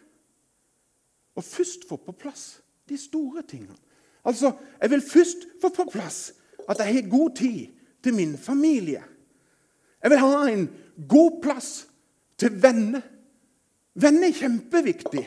å 1.36 1.44
først 1.44 1.86
få 1.88 1.96
på 2.00 2.14
plass 2.16 2.58
de 2.88 2.98
store 3.00 3.44
tingene 3.48 3.78
Altså, 4.22 4.52
Jeg 4.80 4.90
vil 4.90 5.02
først 5.02 5.46
få 5.60 5.68
på 5.74 5.84
plass 5.90 6.32
at 6.68 6.78
jeg 6.78 6.94
har 6.94 7.08
god 7.10 7.36
tid 7.36 7.66
til 8.02 8.14
min 8.14 8.36
familie. 8.38 9.02
Jeg 10.02 10.10
vil 10.10 10.18
ha 10.18 10.48
en 10.48 10.70
god 11.08 11.40
plass 11.42 11.88
til 12.38 12.62
venner. 12.62 13.00
Venner 13.94 14.28
er 14.28 14.36
kjempeviktig. 14.38 15.24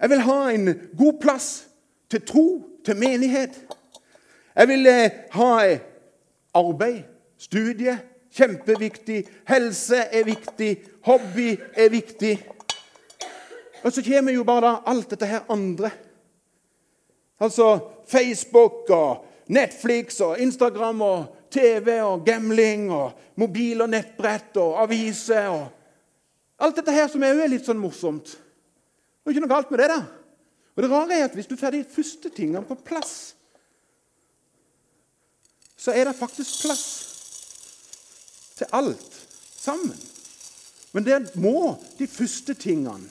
Jeg 0.00 0.10
vil 0.10 0.24
ha 0.24 0.38
en 0.50 0.72
god 0.96 1.20
plass 1.20 1.66
til 2.10 2.24
tro, 2.24 2.46
til 2.84 2.96
menighet. 2.96 3.60
Jeg 4.56 4.68
vil 4.68 4.86
eh, 4.86 5.10
ha 5.36 5.50
arbeid, 6.54 7.02
studie, 7.38 7.98
kjempeviktig. 8.36 9.24
Helse 9.48 10.04
er 10.10 10.24
viktig. 10.24 10.70
Hobby 11.06 11.54
er 11.74 11.90
viktig. 11.92 12.36
Og 13.82 13.92
så 13.92 14.04
kommer 14.04 14.32
jo 14.32 14.44
bare 14.44 14.66
da 14.66 14.92
alt 14.92 15.10
dette 15.10 15.28
her 15.28 15.48
andre. 15.48 15.90
Altså 17.40 17.78
Facebook 18.08 18.90
og 18.92 19.26
Netflix 19.48 20.20
og 20.20 20.38
Instagram 20.38 21.00
og 21.02 21.36
TV 21.50 21.96
og 22.04 22.24
gambling 22.26 22.90
og 22.92 23.16
mobil 23.40 23.80
og 23.80 23.90
nettbrett 23.90 24.56
og 24.60 24.82
aviser 24.84 25.48
og 25.50 25.68
Alt 26.60 26.76
dette 26.76 26.92
her 26.92 27.06
som 27.08 27.22
er 27.24 27.30
jo 27.32 27.44
litt 27.48 27.64
sånn 27.64 27.78
morsomt. 27.80 28.34
Det 28.34 29.30
er 29.30 29.32
ikke 29.32 29.42
noe 29.46 29.48
galt 29.48 29.70
med 29.72 29.80
det. 29.80 29.86
da. 29.88 30.02
Og 30.76 30.82
det 30.84 30.90
rare 30.92 31.16
er 31.16 31.24
at 31.24 31.32
Hvis 31.34 31.48
du 31.48 31.56
får 31.56 31.72
de 31.72 31.84
første 31.88 32.28
tingene 32.28 32.60
på 32.68 32.76
plass, 32.84 33.34
så 35.72 35.94
er 35.96 36.04
det 36.04 36.18
faktisk 36.18 36.66
plass 36.66 36.84
til 38.60 38.76
alt 38.76 39.16
sammen. 39.56 39.96
Men 40.92 41.06
det 41.06 41.36
må 41.40 41.78
de 41.98 42.08
første 42.10 42.54
tingene 42.58 43.08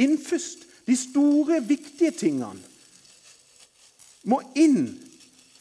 inn 0.00 0.18
først. 0.18 0.66
De 0.88 0.96
store, 0.96 1.60
viktige 1.62 2.10
tingene 2.16 2.58
må 4.26 4.40
inn 4.58 4.88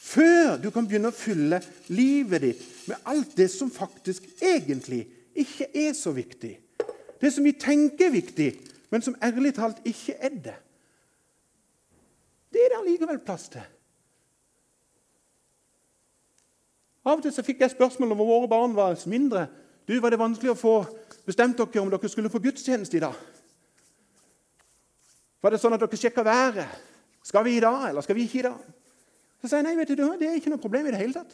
før 0.09 0.57
du 0.57 0.69
kan 0.73 0.87
begynne 0.87 1.11
å 1.11 1.15
fylle 1.15 1.59
livet 1.93 2.41
ditt 2.41 2.63
med 2.89 3.09
alt 3.11 3.35
det 3.37 3.49
som 3.53 3.69
faktisk 3.71 4.25
egentlig 4.41 5.03
ikke 5.37 5.69
er 5.77 5.93
så 5.93 6.15
viktig. 6.15 6.55
Det 7.19 7.31
som 7.35 7.45
vi 7.45 7.53
tenker 7.59 8.07
er 8.07 8.15
viktig, 8.15 8.49
men 8.89 9.03
som 9.05 9.17
ærlig 9.21 9.53
talt 9.59 9.83
ikke 9.87 10.15
er 10.17 10.39
det. 10.49 10.55
Det 12.49 12.63
er 12.63 12.73
det 12.73 12.79
allikevel 12.79 13.21
plass 13.21 13.51
til. 13.53 13.67
Av 17.09 17.17
og 17.17 17.25
til 17.25 17.33
så 17.33 17.41
fikk 17.45 17.63
jeg 17.63 17.73
spørsmål 17.73 18.11
når 18.11 18.19
våre 18.21 18.47
barn 18.51 18.75
var 18.77 18.97
mindre. 19.09 19.47
Du, 19.87 19.97
Var 19.99 20.13
det 20.13 20.21
vanskelig 20.21 20.53
å 20.53 20.59
få 20.59 20.75
bestemt 21.25 21.57
dere 21.57 21.81
om 21.81 21.89
dere 21.89 22.09
skulle 22.09 22.29
få 22.29 22.41
gudstjeneste 22.43 22.97
i 22.97 23.01
dag? 23.01 23.15
Var 25.41 25.51
det 25.55 25.61
sånn 25.61 25.73
at 25.73 25.81
dere 25.81 25.97
sjekka 25.97 26.25
været? 26.25 26.75
Skal 27.25 27.45
vi 27.47 27.55
i 27.57 27.63
dag, 27.63 27.89
eller 27.89 28.05
skal 28.05 28.17
vi 28.17 28.27
ikke 28.27 28.39
i 28.39 28.45
dag? 28.45 28.59
Så 29.41 29.47
sier 29.47 29.61
jeg 29.61 29.67
nei, 29.69 29.77
vet 29.79 29.93
du, 29.95 30.03
det 30.19 30.27
er 30.27 30.37
ikke 30.37 30.51
noe 30.53 30.61
problem 30.61 30.89
i 30.89 30.93
det 30.93 30.99
hele 30.99 31.15
tatt. 31.15 31.33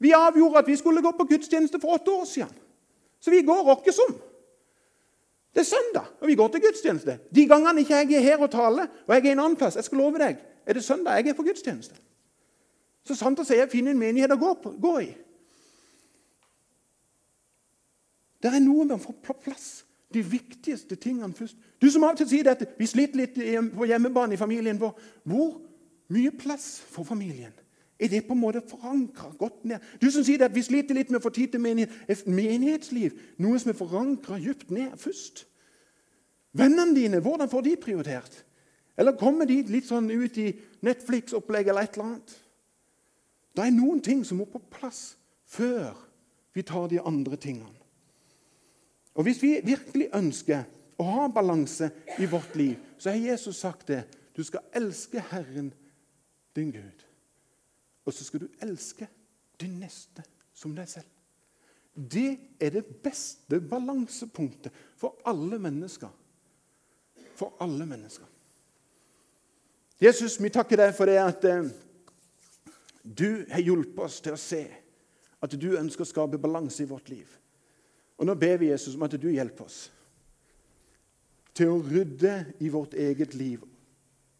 Vi 0.00 0.12
avgjorde 0.16 0.62
at 0.62 0.70
vi 0.70 0.76
skulle 0.78 1.02
gå 1.02 1.12
på 1.16 1.26
gudstjeneste 1.28 1.80
for 1.82 1.98
åtte 1.98 2.14
år 2.14 2.24
siden. 2.30 2.62
Så 3.20 3.32
vi 3.32 3.42
går 3.44 3.62
rockes 3.66 3.98
om. 4.06 4.14
Det 5.54 5.62
er 5.62 5.68
søndag, 5.68 6.08
og 6.20 6.28
vi 6.28 6.34
går 6.38 6.50
til 6.54 6.64
gudstjeneste. 6.64 7.18
De 7.30 7.46
gangene 7.50 7.84
ikke 7.84 8.00
jeg 8.02 8.16
er 8.18 8.26
her 8.26 8.42
og 8.42 8.50
taler, 8.50 8.88
og 9.06 9.14
jeg 9.14 9.26
er 9.26 9.36
en 9.36 9.44
annen 9.44 9.58
plass, 9.58 9.76
jeg 9.78 9.86
skal 9.86 10.00
love 10.02 10.18
deg, 10.18 10.40
er 10.66 10.76
det 10.76 10.82
søndag 10.84 11.20
jeg 11.20 11.30
er 11.30 11.38
på 11.38 11.46
gudstjeneste. 11.46 11.94
Så 13.04 13.16
sant 13.18 13.40
å 13.40 13.44
si 13.44 13.58
jeg 13.58 13.70
finner 13.72 13.92
en 13.92 14.00
menighet 14.00 14.32
å 14.32 14.40
gå, 14.40 14.54
på, 14.62 14.72
gå 14.80 14.94
i. 15.04 15.10
Det 18.44 18.52
er 18.52 18.64
noe 18.64 18.84
med 18.84 18.96
å 18.98 19.02
få 19.02 19.14
på 19.24 19.36
plass 19.44 19.84
de 20.14 20.22
viktigste 20.22 20.96
tingene 21.00 21.34
først. 21.34 21.56
Du 21.80 21.88
som 21.90 22.04
av 22.04 22.14
og 22.14 22.20
til 22.20 22.30
sier 22.30 22.46
dette, 22.46 22.68
vi 22.78 22.86
sliter 22.88 23.18
litt 23.18 23.38
på 23.74 23.88
hjemmebane 23.88 24.36
i 24.36 24.40
familien 24.40 24.78
vår. 24.80 24.92
Hvor 25.26 25.56
mye 26.14 26.32
plass 26.38 26.78
for 26.92 27.08
familien. 27.08 27.52
Er 27.98 28.10
det 28.10 28.24
på 28.26 28.34
en 28.34 28.42
måte 28.42 28.62
forankra 28.68 29.30
godt 29.38 29.64
ned? 29.64 29.82
Du 30.02 30.10
som 30.10 30.24
sier 30.26 30.44
at 30.44 30.54
vi 30.54 30.64
sliter 30.66 30.96
litt 30.96 31.10
med 31.12 31.20
å 31.20 31.24
få 31.24 31.32
tid 31.34 31.54
til 31.54 31.62
menighet. 31.62 31.92
Et 32.10 32.26
menighetsliv 32.26 33.16
noe 33.42 33.60
som 33.60 33.72
er 33.72 33.78
forankra 33.78 34.38
dypt 34.42 34.72
ned 34.74 34.96
først? 35.00 35.44
Vennene 36.54 36.94
dine, 36.94 37.20
hvordan 37.22 37.50
får 37.50 37.66
de 37.66 37.76
prioritert? 37.80 38.34
Eller 38.98 39.16
kommer 39.18 39.48
de 39.48 39.62
litt 39.66 39.88
sånn 39.88 40.10
ut 40.10 40.36
i 40.38 40.52
Netflix-opplegg 40.86 41.70
eller 41.70 41.86
et 41.86 41.96
eller 41.96 42.10
annet? 42.12 42.34
Det 43.54 43.62
er 43.62 43.74
noen 43.74 44.02
ting 44.02 44.24
som 44.26 44.40
må 44.40 44.48
på 44.50 44.60
plass 44.72 45.14
før 45.46 45.94
vi 46.54 46.62
tar 46.66 46.88
de 46.90 47.00
andre 47.00 47.36
tingene. 47.36 47.80
Og 49.14 49.22
Hvis 49.22 49.42
vi 49.42 49.60
virkelig 49.62 50.08
ønsker 50.14 50.64
å 50.98 51.06
ha 51.06 51.26
balanse 51.30 51.90
i 52.18 52.26
vårt 52.26 52.56
liv, 52.58 52.76
så 52.98 53.10
har 53.10 53.22
Jesus 53.22 53.60
sagt 53.62 53.88
det. 53.88 54.02
Du 54.34 54.42
skal 54.42 54.66
elske 54.74 55.22
Herren 55.30 55.72
din 56.56 56.72
Gud. 56.74 57.04
Og 58.04 58.14
så 58.14 58.24
skal 58.24 58.44
du 58.44 58.48
elske 58.62 59.06
din 59.60 59.78
neste 59.80 60.24
som 60.54 60.74
deg 60.74 60.88
selv. 60.90 61.06
Det 61.94 62.38
er 62.60 62.74
det 62.74 62.84
beste 63.04 63.60
balansepunktet 63.60 64.74
for 64.98 65.14
alle 65.30 65.58
mennesker. 65.62 66.10
For 67.38 67.54
alle 67.62 67.86
mennesker. 67.86 68.26
Jesus, 70.02 70.40
vi 70.42 70.50
takker 70.50 70.76
deg 70.76 70.94
for 70.94 71.06
det 71.06 71.20
at 71.22 71.44
eh, 71.46 71.70
du 73.04 73.44
har 73.50 73.60
hjulpet 73.60 74.00
oss 74.06 74.20
til 74.24 74.32
å 74.32 74.40
se 74.40 74.64
at 75.44 75.56
du 75.60 75.74
ønsker 75.76 76.06
å 76.06 76.08
skape 76.08 76.40
balanse 76.40 76.82
i 76.82 76.88
vårt 76.88 77.10
liv. 77.12 77.28
Og 78.16 78.24
Nå 78.26 78.36
ber 78.38 78.56
vi 78.62 78.70
Jesus 78.70 78.96
om 78.96 79.04
at 79.04 79.16
du 79.20 79.28
hjelper 79.28 79.68
oss 79.68 79.82
til 81.54 81.70
å 81.70 81.82
rydde 81.84 82.32
i 82.64 82.70
vårt 82.72 82.96
eget 82.98 83.36
liv. 83.38 83.60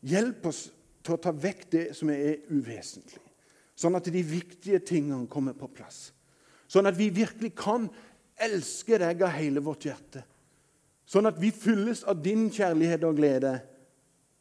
Hjelp 0.02 0.48
oss 0.50 0.64
til 1.04 1.14
å 1.14 1.20
ta 1.20 1.30
vekk 1.30 1.68
det 1.70 1.84
som 1.94 2.10
er 2.10 2.40
uvesentlig, 2.48 3.20
sånn 3.76 3.94
at 3.94 4.08
de 4.10 4.22
viktige 4.26 4.80
tingene 4.82 5.28
kommer 5.30 5.54
på 5.54 5.68
plass. 5.70 6.08
Sånn 6.66 6.88
at 6.88 6.96
vi 6.98 7.12
virkelig 7.14 7.52
kan 7.58 7.86
elske 8.40 8.98
deg 8.98 9.22
av 9.22 9.36
hele 9.36 9.62
vårt 9.62 9.86
hjerte. 9.86 10.24
Sånn 11.06 11.28
at 11.28 11.38
vi 11.38 11.52
fylles 11.54 12.02
av 12.08 12.18
din 12.24 12.48
kjærlighet 12.50 13.04
og 13.06 13.20
glede. 13.20 13.58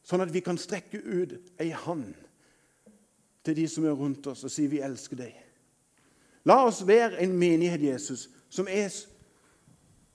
Sånn 0.08 0.24
at 0.24 0.32
vi 0.34 0.42
kan 0.42 0.58
strekke 0.58 0.98
ut 1.04 1.36
ei 1.62 1.70
hand 1.76 2.23
til 3.44 3.56
de 3.56 3.68
som 3.68 3.86
er 3.86 3.98
rundt 3.98 4.28
oss, 4.28 4.44
og 4.44 4.52
si 4.52 4.68
vi 4.72 4.82
elsker 4.84 5.20
deg. 5.20 5.34
La 6.48 6.60
oss 6.68 6.82
være 6.88 7.22
en 7.24 7.36
menighet, 7.40 7.84
Jesus, 7.84 8.28
som 8.50 8.68
er 8.68 8.92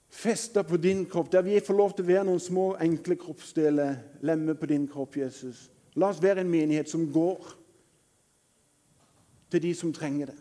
festa 0.09 0.62
på 0.62 0.77
din 0.81 1.05
kropp, 1.07 1.33
der 1.33 1.45
vi 1.45 1.61
får 1.61 1.77
lov 1.77 1.95
til 1.95 2.05
å 2.05 2.09
være 2.09 2.27
noen 2.29 2.43
små, 2.43 2.71
enkle 2.81 3.17
kroppsdeler, 3.21 3.97
lemmer 4.25 4.57
på 4.59 4.69
din 4.69 4.87
kropp, 4.88 5.17
Jesus. 5.21 5.69
La 5.97 6.11
oss 6.12 6.23
være 6.23 6.45
en 6.45 6.53
menighet 6.53 6.91
som 6.91 7.07
går 7.12 7.55
til 9.53 9.62
de 9.64 9.75
som 9.75 9.93
trenger 9.93 10.33
det. 10.33 10.38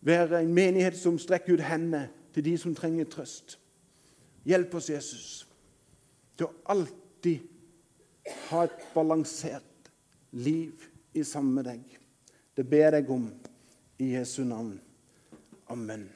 Være 0.00 0.42
en 0.42 0.54
menighet 0.54 0.96
som 0.96 1.18
strekker 1.18 1.58
ut 1.58 1.64
hendene 1.66 2.08
til 2.34 2.44
de 2.44 2.54
som 2.60 2.74
trenger 2.76 3.08
trøst. 3.10 3.58
Hjelp 4.48 4.74
oss, 4.78 4.90
Jesus, 4.90 5.46
til 6.38 6.48
å 6.48 6.54
alltid 6.72 7.44
ha 8.48 8.62
et 8.64 8.86
balansert 8.94 9.90
liv 10.32 10.86
i 11.18 11.24
sammen 11.26 11.54
med 11.58 11.68
deg. 11.70 11.98
Det 12.54 12.64
ber 12.66 12.98
jeg 12.98 13.10
om 13.10 13.28
i 13.98 14.12
Jesu 14.14 14.42
navn. 14.44 14.78
Amen. 15.70 16.08